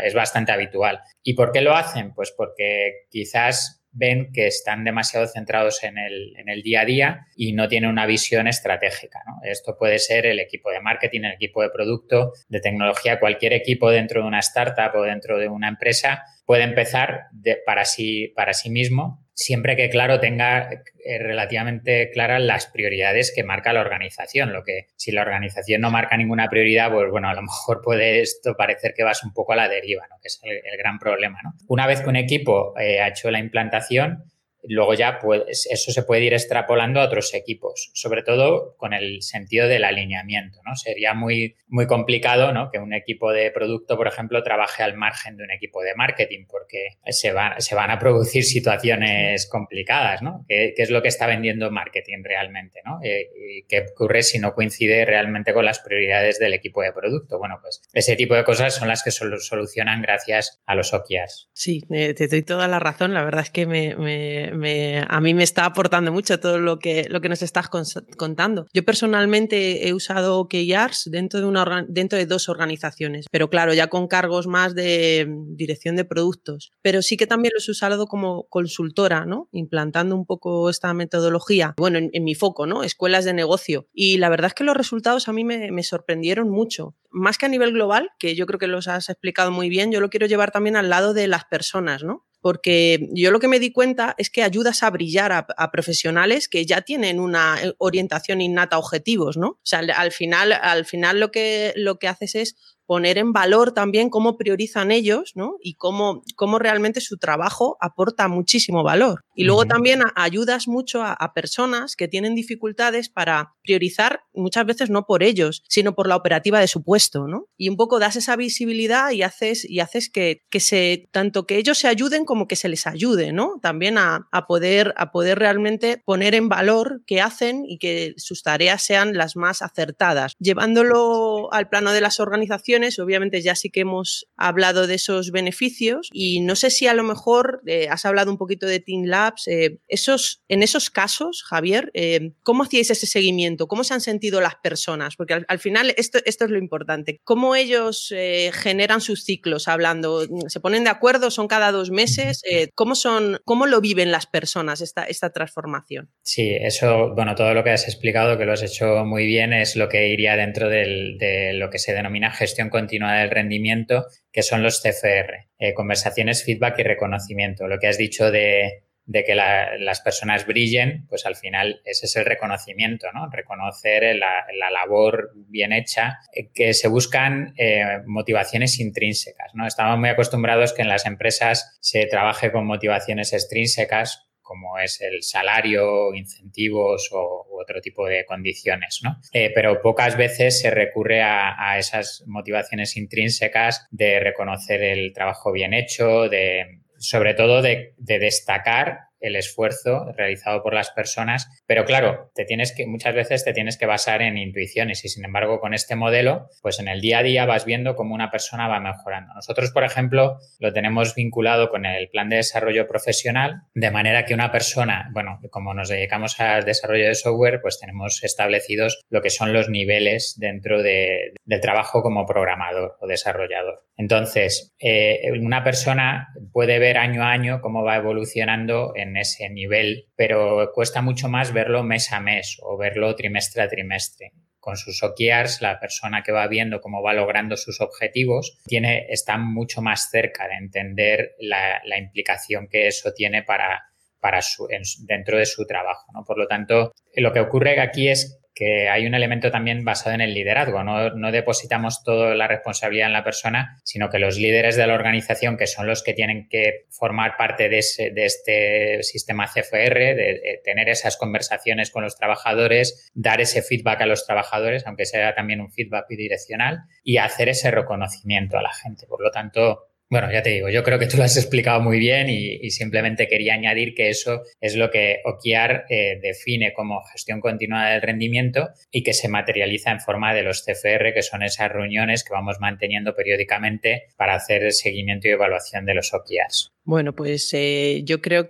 es 0.02 0.14
bastante 0.14 0.50
habitual. 0.50 1.00
¿Y 1.23 1.35
por 1.35 1.52
qué 1.52 1.61
lo 1.61 1.76
hacen? 1.76 2.12
Pues 2.12 2.35
porque 2.37 3.07
quizás 3.09 3.77
ven 3.98 4.30
que 4.32 4.46
están 4.46 4.84
demasiado 4.84 5.26
centrados 5.26 5.82
en 5.82 5.98
el, 5.98 6.34
en 6.36 6.48
el 6.48 6.62
día 6.62 6.82
a 6.82 6.84
día 6.84 7.26
y 7.36 7.52
no 7.52 7.68
tienen 7.68 7.90
una 7.90 8.06
visión 8.06 8.46
estratégica. 8.46 9.20
Esto 9.42 9.76
puede 9.76 9.98
ser 9.98 10.26
el 10.26 10.38
equipo 10.40 10.70
de 10.70 10.80
marketing, 10.80 11.22
el 11.24 11.32
equipo 11.32 11.62
de 11.62 11.70
producto, 11.70 12.32
de 12.48 12.60
tecnología, 12.60 13.18
cualquier 13.18 13.52
equipo 13.52 13.90
dentro 13.90 14.22
de 14.22 14.28
una 14.28 14.38
startup 14.38 14.94
o 14.94 15.02
dentro 15.02 15.38
de 15.38 15.48
una 15.48 15.68
empresa 15.68 16.24
puede 16.46 16.62
empezar 16.62 17.24
para, 17.66 17.84
sí, 17.84 18.32
para 18.34 18.54
sí 18.54 18.70
mismo 18.70 19.27
siempre 19.38 19.76
que, 19.76 19.88
claro, 19.88 20.18
tenga 20.18 20.68
eh, 21.04 21.18
relativamente 21.21 22.11
claras 22.11 22.42
las 22.42 22.66
prioridades 22.66 23.33
que 23.33 23.45
marca 23.45 23.73
la 23.73 23.80
organización. 23.80 24.52
Lo 24.52 24.64
que 24.64 24.88
si 24.97 25.12
la 25.12 25.23
organización 25.23 25.80
no 25.80 25.92
marca 25.92 26.16
ninguna 26.16 26.49
prioridad, 26.49 26.90
pues 26.90 27.09
bueno, 27.09 27.28
a 27.28 27.35
lo 27.35 27.42
mejor 27.42 27.80
puede 27.80 28.21
esto 28.21 28.57
parecer 28.57 28.95
que 28.97 29.04
vas 29.04 29.23
un 29.23 29.33
poco 29.33 29.52
a 29.52 29.57
la 29.57 29.68
deriva, 29.68 30.02
¿no? 30.11 30.16
que 30.21 30.26
es 30.26 30.40
el, 30.42 30.76
gran 30.76 30.99
problema. 30.99 31.38
¿no? 31.45 31.52
Una 31.68 31.87
vez 31.87 32.00
que 32.00 32.09
un 32.09 32.16
equipo 32.16 32.75
eh, 32.80 33.00
ha 33.00 33.09
hecho 33.09 33.30
la 33.30 33.38
implantación, 33.38 34.25
luego 34.64 34.94
ya 34.94 35.18
pues, 35.18 35.66
eso 35.70 35.92
se 35.92 36.02
puede 36.02 36.24
ir 36.24 36.32
extrapolando 36.34 37.00
a 37.00 37.04
otros 37.04 37.34
equipos, 37.34 37.90
sobre 37.94 38.22
todo 38.22 38.76
con 38.76 38.92
el 38.92 39.22
sentido 39.22 39.68
del 39.68 39.84
alineamiento, 39.84 40.60
¿no? 40.64 40.74
Sería 40.76 41.14
muy, 41.14 41.56
muy 41.68 41.86
complicado, 41.86 42.52
¿no? 42.52 42.70
Que 42.70 42.78
un 42.78 42.92
equipo 42.92 43.32
de 43.32 43.50
producto, 43.50 43.96
por 43.96 44.08
ejemplo, 44.08 44.42
trabaje 44.42 44.82
al 44.82 44.96
margen 44.96 45.36
de 45.36 45.44
un 45.44 45.50
equipo 45.50 45.82
de 45.82 45.94
marketing 45.94 46.46
porque 46.48 46.98
se, 47.06 47.32
se 47.58 47.74
van 47.74 47.90
a 47.90 47.98
producir 47.98 48.44
situaciones 48.44 49.48
complicadas, 49.48 50.22
¿no? 50.22 50.44
¿Qué, 50.48 50.74
es 50.76 50.90
lo 50.90 51.02
que 51.02 51.08
está 51.08 51.26
vendiendo 51.26 51.70
marketing 51.70 52.22
realmente, 52.24 52.80
¿no? 52.84 52.98
Eh, 53.02 53.64
¿Qué 53.68 53.86
ocurre 53.92 54.22
si 54.22 54.38
no 54.38 54.54
coincide 54.54 55.04
realmente 55.04 55.52
con 55.52 55.64
las 55.64 55.80
prioridades 55.80 56.38
del 56.38 56.54
equipo 56.54 56.82
de 56.82 56.92
producto? 56.92 57.38
Bueno, 57.38 57.58
pues 57.60 57.82
ese 57.92 58.16
tipo 58.16 58.34
de 58.34 58.44
cosas 58.44 58.74
son 58.74 58.88
las 58.88 59.02
que 59.02 59.10
solucionan 59.10 60.02
gracias 60.02 60.60
a 60.66 60.74
los 60.74 60.92
OKRs. 60.92 61.48
Sí, 61.52 61.84
eh, 61.90 62.14
te 62.14 62.28
doy 62.28 62.42
toda 62.42 62.68
la 62.68 62.78
razón. 62.78 63.14
La 63.14 63.24
verdad 63.24 63.42
es 63.42 63.50
que 63.50 63.66
me 63.66 64.47
a 64.52 65.20
mí 65.20 65.34
me 65.34 65.42
está 65.42 65.64
aportando 65.64 66.12
mucho 66.12 66.40
todo 66.40 66.58
lo 66.58 66.78
que, 66.78 67.06
lo 67.08 67.20
que 67.20 67.28
nos 67.28 67.42
estás 67.42 67.68
contando. 68.16 68.66
Yo 68.72 68.84
personalmente 68.84 69.88
he 69.88 69.94
usado 69.94 70.38
OKRs 70.38 71.10
dentro 71.10 71.40
de, 71.40 71.46
una, 71.46 71.84
dentro 71.88 72.18
de 72.18 72.26
dos 72.26 72.48
organizaciones, 72.48 73.26
pero 73.30 73.50
claro, 73.50 73.74
ya 73.74 73.88
con 73.88 74.08
cargos 74.08 74.46
más 74.46 74.74
de 74.74 75.26
dirección 75.48 75.96
de 75.96 76.04
productos. 76.04 76.70
Pero 76.82 77.02
sí 77.02 77.16
que 77.16 77.26
también 77.26 77.52
los 77.54 77.68
he 77.68 77.72
usado 77.72 78.06
como 78.06 78.46
consultora, 78.48 79.24
¿no? 79.24 79.48
Implantando 79.52 80.14
un 80.14 80.26
poco 80.26 80.70
esta 80.70 80.92
metodología, 80.94 81.74
bueno, 81.76 81.98
en, 81.98 82.24
mi 82.24 82.34
foco, 82.34 82.66
¿no? 82.66 82.82
Escuelas 82.82 83.24
de 83.24 83.32
negocio. 83.32 83.86
Y 83.92 84.18
la 84.18 84.28
verdad 84.28 84.48
es 84.48 84.54
que 84.54 84.64
los 84.64 84.76
resultados 84.76 85.28
a 85.28 85.32
mí 85.32 85.44
me, 85.44 85.70
me 85.72 85.82
sorprendieron 85.82 86.50
mucho. 86.50 86.94
Más 87.10 87.38
que 87.38 87.46
a 87.46 87.48
nivel 87.48 87.72
global, 87.72 88.10
que 88.18 88.34
yo 88.34 88.46
creo 88.46 88.58
que 88.58 88.66
los 88.66 88.88
has 88.88 89.08
explicado 89.08 89.50
muy 89.50 89.68
bien, 89.68 89.90
yo 89.90 90.00
lo 90.00 90.10
quiero 90.10 90.26
llevar 90.26 90.50
también 90.50 90.76
al 90.76 90.90
lado 90.90 91.14
de 91.14 91.26
las 91.26 91.44
personas, 91.44 92.04
¿no? 92.04 92.27
Porque 92.40 93.09
yo 93.12 93.30
lo 93.30 93.40
que 93.40 93.49
me 93.49 93.59
di 93.59 93.73
cuenta 93.73 94.14
es 94.18 94.30
que 94.30 94.42
ayudas 94.42 94.83
a 94.83 94.90
brillar 94.90 95.33
a, 95.33 95.71
profesionales 95.71 96.49
que 96.49 96.64
ya 96.66 96.83
tienen 96.83 97.21
una 97.21 97.57
eh, 97.62 97.75
orientación 97.78 98.40
innata 98.40 98.76
a 98.76 98.78
objetivos, 98.78 99.37
¿no? 99.37 99.49
O 99.49 99.61
sea, 99.64 99.80
al 99.80 100.12
final, 100.12 100.52
al 100.52 100.85
final 100.85 101.21
lo 101.21 101.30
que, 101.30 101.73
lo 101.76 101.99
que 101.99 102.09
haces 102.09 102.35
es 102.35 102.57
poner 102.87 103.18
en 103.18 103.33
valor 103.33 103.73
también 103.73 104.09
cómo 104.09 104.38
priorizan 104.38 104.90
ellos, 104.90 105.33
¿no? 105.35 105.57
Y 105.61 105.75
cómo, 105.75 106.23
cómo 106.37 106.59
realmente 106.59 107.00
su 107.00 107.18
trabajo 107.18 107.76
aporta 107.80 108.28
muchísimo 108.28 108.83
valor. 108.83 109.25
Y 109.38 109.45
luego 109.45 109.66
también 109.66 110.02
ayudas 110.16 110.66
mucho 110.66 111.04
a, 111.04 111.33
personas 111.33 111.95
que 111.95 112.09
tienen 112.09 112.35
dificultades 112.35 113.09
para 113.09 113.54
priorizar 113.62 114.23
muchas 114.35 114.66
veces 114.66 114.90
no 114.90 115.07
por 115.07 115.23
ellos, 115.23 115.62
sino 115.68 115.95
por 115.95 116.09
la 116.09 116.16
operativa 116.16 116.59
de 116.59 116.66
su 116.66 116.83
puesto, 116.83 117.28
¿no? 117.28 117.47
Y 117.57 117.68
un 117.68 117.76
poco 117.76 118.00
das 118.00 118.16
esa 118.16 118.35
visibilidad 118.35 119.12
y 119.12 119.23
haces, 119.23 119.64
y 119.64 119.78
haces 119.78 120.11
que, 120.11 120.42
que 120.50 120.59
se, 120.59 121.09
tanto 121.12 121.47
que 121.47 121.57
ellos 121.57 121.78
se 121.78 121.87
ayuden 121.87 122.25
como 122.25 122.49
que 122.49 122.57
se 122.57 122.68
les 122.68 122.88
ayude, 122.88 123.33
¿no? 123.33 123.61
También 123.62 123.97
a, 123.97 124.26
a, 124.33 124.47
poder, 124.49 124.92
a 124.97 125.12
poder 125.12 125.38
realmente 125.38 126.02
poner 126.04 126.35
en 126.35 126.49
valor 126.49 127.02
qué 127.07 127.21
hacen 127.21 127.64
y 127.64 127.78
que 127.78 128.14
sus 128.16 128.42
tareas 128.42 128.83
sean 128.83 129.16
las 129.16 129.37
más 129.37 129.62
acertadas. 129.62 130.33
Llevándolo 130.40 131.52
al 131.52 131.68
plano 131.68 131.92
de 131.92 132.00
las 132.00 132.18
organizaciones, 132.18 132.99
obviamente 132.99 133.40
ya 133.40 133.54
sí 133.54 133.71
que 133.71 133.80
hemos 133.80 134.26
hablado 134.37 134.88
de 134.88 134.95
esos 134.95 135.30
beneficios 135.30 136.09
y 136.12 136.40
no 136.40 136.57
sé 136.57 136.71
si 136.71 136.88
a 136.88 136.95
lo 136.95 137.04
mejor 137.04 137.62
eh, 137.66 137.87
has 137.88 138.04
hablado 138.04 138.33
un 138.33 138.38
poquito 138.38 138.66
de 138.66 138.80
Team 138.80 139.04
Lab 139.04 139.27
eh, 139.47 139.78
esos, 139.88 140.42
en 140.49 140.62
esos 140.62 140.90
casos, 140.90 141.42
Javier, 141.47 141.90
eh, 141.94 142.32
¿cómo 142.42 142.64
hacíais 142.64 142.90
ese 142.90 143.06
seguimiento? 143.06 143.68
¿Cómo 143.68 143.85
se 143.85 143.94
han 143.94 144.00
sentido 144.00 144.40
las 144.40 144.56
personas? 144.56 145.16
Porque 145.16 145.44
al, 145.47 145.58
final 145.58 145.94
esto, 145.97 146.18
es 146.25 146.38
lo 146.40 146.58
importante. 146.58 147.20
¿Cómo 147.25 147.54
ellos 147.54 148.12
eh, 148.16 148.50
generan 148.52 149.00
sus 149.00 149.25
ciclos 149.25 149.68
hablando? 149.68 150.26
¿Se 150.49 150.61
ponen 150.61 150.85
de 150.85 150.90
acuerdo? 150.90 151.30
¿Son 151.30 151.49
cada 151.49 151.73
dos 151.73 151.90
meses? 151.90 152.42
¿cómo, 152.75 152.94
son, 152.94 153.40
¿Cómo 153.44 153.66
lo 153.66 153.80
viven 153.80 154.12
las 154.12 154.26
personas 154.26 154.80
esta, 154.80 155.04
esta 155.04 155.30
transformación? 155.30 156.11
Sí, 156.23 156.56
eso, 156.61 157.14
bueno, 157.14 157.35
todo 157.35 157.54
lo 157.54 157.64
que 157.64 157.70
has 157.70 157.85
explicado, 157.85 158.38
que 158.38 158.44
lo 158.44 158.52
has 158.52 158.62
hecho 158.62 159.04
muy 159.04 159.26
bien, 159.26 159.52
es 159.52 159.76
lo 159.76 159.88
que 159.88 160.08
iría 160.08 160.37
dentro 160.37 160.68
de 160.68 161.52
lo 161.54 161.70
que 161.70 161.78
se 161.78 161.92
denomina 161.92 162.30
gestión 162.30 162.70
continua 162.70 163.14
del 163.18 163.30
rendimiento, 163.30 164.06
que 164.32 164.42
son 164.42 164.62
los 164.62 164.80
CFR, 164.80 165.49
conversaciones, 165.75 166.44
feedback 166.44 166.78
y 166.78 166.82
reconocimiento. 166.82 167.66
Lo 167.66 167.78
que 167.78 167.88
has 167.88 167.99
dicho 167.99 168.30
de 168.30 168.88
de 169.08 169.24
que 169.24 169.34
las 169.34 170.00
personas 170.02 170.46
brillen, 170.46 171.06
pues 171.08 171.24
al 171.24 171.34
final 171.34 171.80
ese 171.86 172.04
es 172.04 172.16
el 172.16 172.26
reconocimiento, 172.26 173.10
¿no? 173.14 173.30
Reconocer 173.30 174.14
la, 174.14 174.44
labor 174.70 175.32
bien 175.34 175.72
hecha, 175.72 176.18
eh, 176.34 176.50
que 176.54 176.74
se 176.74 176.88
buscan 176.88 177.54
eh, 177.56 178.02
motivaciones 178.04 178.78
intrínsecas, 178.78 179.54
¿no? 179.54 179.66
Estamos 179.66 179.98
muy 179.98 180.10
acostumbrados 180.10 180.74
que 180.74 180.82
en 180.82 180.88
las 180.88 181.06
empresas 181.06 181.78
se 181.80 182.04
trabaje 182.04 182.52
con 182.52 182.66
motivaciones 182.66 183.32
extrínsecas, 183.32 184.28
como 184.42 184.78
es 184.78 185.00
el 185.02 185.22
salario, 185.22 186.14
incentivos 186.14 187.10
o 187.12 187.46
otro 187.52 187.80
tipo 187.82 188.06
de 188.06 188.24
condiciones, 188.24 189.00
¿no? 189.02 189.20
Eh, 189.32 189.52
pero 189.54 189.82
pocas 189.82 190.16
veces 190.16 190.60
se 190.60 190.70
recurre 190.70 191.22
a, 191.22 191.78
esas 191.78 192.24
motivaciones 192.26 192.96
intrínsecas 192.96 193.86
de 193.90 194.20
reconocer 194.20 194.82
el 194.82 195.12
trabajo 195.12 195.52
bien 195.52 195.74
hecho, 195.74 196.28
de 196.30 196.77
sobre 196.98 197.34
todo 197.34 197.62
de, 197.62 197.94
destacar 197.98 199.07
el 199.20 199.37
esfuerzo 199.37 200.12
realizado 200.16 200.62
por 200.62 200.75
las 200.75 200.90
personas, 200.90 201.48
pero 201.66 201.84
claro, 201.84 202.30
te 202.34 202.44
tienes 202.44 202.75
que 202.75 202.87
muchas 202.87 203.14
veces 203.14 203.44
te 203.44 203.52
tienes 203.52 203.76
que 203.78 203.87
basar 203.87 204.22
en 204.22 204.38
intuiciones 204.38 205.04
y 205.04 205.09
sin 205.09 205.24
embargo 205.24 205.61
con 205.61 205.74
este 205.74 205.96
modelo, 205.96 206.48
pues 206.62 206.78
en 206.81 206.88
el 206.88 207.00
día 207.00 207.18
a 207.18 207.22
día 207.22 207.46
vas 207.46 207.64
viendo 207.64 207.96
cómo 207.96 208.14
una 208.14 208.31
persona 208.31 208.68
va 208.68 208.81
mejorando. 208.81 209.35
Nosotros, 209.35 209.70
por 209.70 209.85
ejemplo, 209.85 210.38
lo 210.59 210.72
tenemos 210.72 211.14
vinculado 211.14 211.68
con 211.70 211.87
el 211.87 212.09
plan 212.09 212.28
de 212.28 212.37
desarrollo 212.37 212.87
profesional, 212.87 213.62
de 213.74 213.90
manera 213.90 214.24
que 214.24 214.35
una 214.35 214.52
persona, 214.52 215.11
bueno, 215.12 215.40
como 215.50 215.74
nos 215.74 215.88
dedicamos 215.88 216.38
al 216.40 216.64
desarrollo 216.64 217.07
de 217.07 217.14
software, 217.14 217.61
pues 217.61 217.78
tenemos 217.78 218.22
establecidos 218.22 219.00
lo 219.09 219.20
que 219.20 219.31
son 219.31 219.52
los 219.52 219.68
niveles 219.68 220.37
dentro 220.38 220.83
de, 220.83 221.33
del 221.44 221.61
trabajo 221.61 222.02
como 222.02 222.26
programador 222.26 222.96
o 223.00 223.07
desarrollador. 223.07 223.81
Entonces, 223.96 224.74
eh, 224.78 225.33
una 225.40 225.64
persona 225.64 226.28
puede 226.52 226.78
ver 226.78 226.98
año 226.98 227.22
a 227.22 227.33
año 227.33 227.61
cómo 227.61 227.83
va 227.83 227.96
evolucionando 227.96 228.92
en 228.94 229.08
ese 229.16 229.49
nivel, 229.49 230.07
pero 230.16 230.71
cuesta 230.75 231.03
mucho 231.03 231.29
más 231.29 231.53
verlo 231.53 231.83
mes 231.83 232.12
a 232.12 232.21
mes 232.21 232.59
o 232.62 232.77
verlo 232.77 233.14
trimestre 233.14 233.62
a 233.62 233.68
trimestre 233.68 234.33
con 234.61 234.77
sus 234.77 235.03
OKRs, 235.03 235.62
la 235.62 235.81
persona 235.81 236.23
que 236.23 236.33
va 236.33 236.47
viendo 236.47 236.81
cómo 236.81 237.03
va 237.03 237.14
logrando 237.14 237.57
sus 237.57 237.81
objetivos, 237.81 238.59
tiene, 238.66 239.07
está 239.09 239.38
mucho 239.38 239.81
más 239.81 240.11
cerca 240.11 240.47
de 240.47 240.57
entender 240.57 241.37
la, 241.38 241.81
implicación 241.99 242.68
que 242.68 242.87
eso 242.87 243.12
tiene 243.14 243.42
para, 243.42 243.83
para 244.21 244.42
su, 244.42 244.68
dentro 245.07 245.38
de 245.38 245.47
su 245.47 245.64
trabajo. 245.64 246.12
¿no? 246.12 246.25
Por 246.25 246.38
lo 246.38 246.47
tanto, 246.47 246.92
lo 247.14 247.33
que 247.33 247.40
ocurre 247.40 247.81
aquí 247.81 248.09
es 248.09 248.38
que 248.59 248.88
hay 248.88 249.07
un 249.07 249.14
elemento 249.14 249.53
también 249.53 249.85
basado 249.85 250.16
en 250.16 250.21
el 250.21 250.35
liderazgo. 250.35 250.83
No, 250.83 251.31
depositamos 251.31 252.03
toda 252.03 252.35
la 252.35 252.49
responsabilidad 252.49 253.07
en 253.07 253.12
la 253.12 253.23
persona, 253.23 253.81
sino 253.85 254.11
que 254.11 254.18
los 254.18 254.37
líderes 254.37 254.75
de 254.75 254.85
la 254.85 254.94
organización, 254.94 255.57
que 255.57 255.68
son 255.68 255.87
los 255.87 256.03
que 256.03 256.12
tienen 256.12 256.49
que 256.49 256.87
formar 256.90 257.37
parte 257.37 257.68
de, 257.68 257.79
este 257.79 259.05
sistema 259.05 259.47
CFR, 259.47 260.16
de, 260.16 260.61
tener 260.64 260.88
esas 260.88 261.16
conversaciones 261.16 261.92
con 261.92 262.03
los 262.03 262.16
trabajadores, 262.16 263.09
dar 263.14 263.40
ese 263.40 263.62
feedback 263.62 264.01
a 264.01 264.07
los 264.07 264.27
trabajadores, 264.27 264.85
aunque 264.88 265.07
sea 265.07 265.37
también 265.37 265.61
un 265.61 265.71
feedback 265.71 266.07
bidireccional, 266.09 266.81
y 267.05 267.18
hacer 267.18 267.49
ese 267.49 267.71
reconocimiento 267.71 268.59
a 268.59 268.62
la 268.62 268.73
gente. 268.73 269.07
Por 269.07 269.23
lo 269.23 269.31
tanto, 269.31 269.85
bueno, 270.11 270.33
ya 270.33 270.42
te 270.42 270.51
digo, 270.51 270.71
yo 270.71 270.83
creo 270.83 270.99
que 270.99 271.07
tú 271.07 271.18
lo 271.18 271.25
has 271.25 271.37
explicado 271.37 271.81
muy 271.81 271.99
bien 271.99 272.31
y, 272.31 272.71
simplemente 272.71 273.29
quería 273.29 273.55
añadir 273.55 273.94
que 273.94 274.09
eso 274.09 274.42
es 274.61 274.77
lo 274.77 274.90
que 274.90 275.21
OKR 275.25 275.85
eh, 275.88 276.18
define 276.23 276.73
como 276.73 277.03
gestión 277.03 277.40
continua 277.40 277.90
del 277.90 278.03
rendimiento 278.03 278.68
y 278.90 279.03
que 279.03 279.12
se 279.12 279.29
materializa 279.29 279.90
en 279.90 280.01
forma 280.01 280.35
de 280.35 280.42
los 280.42 280.64
CFR, 280.64 281.12
que 281.12 281.23
son 281.23 281.42
esas 281.42 281.73
reuniones 281.73 282.25
que 282.25 282.33
vamos 282.33 282.59
manteniendo 282.61 283.14
periódicamente 283.14 284.05
para 284.16 284.35
hacer 284.35 284.64
el 284.64 284.73
seguimiento 284.73 285.29
y 285.29 285.33
evaluación 285.33 285.85
de 285.85 285.94
los 285.94 286.14
OKRs. 286.14 286.73
Bueno, 286.88 287.12
pues 287.12 287.51
eh, 287.53 288.01
yo 288.07 288.22
creo 288.22 288.44
mm, 288.44 288.46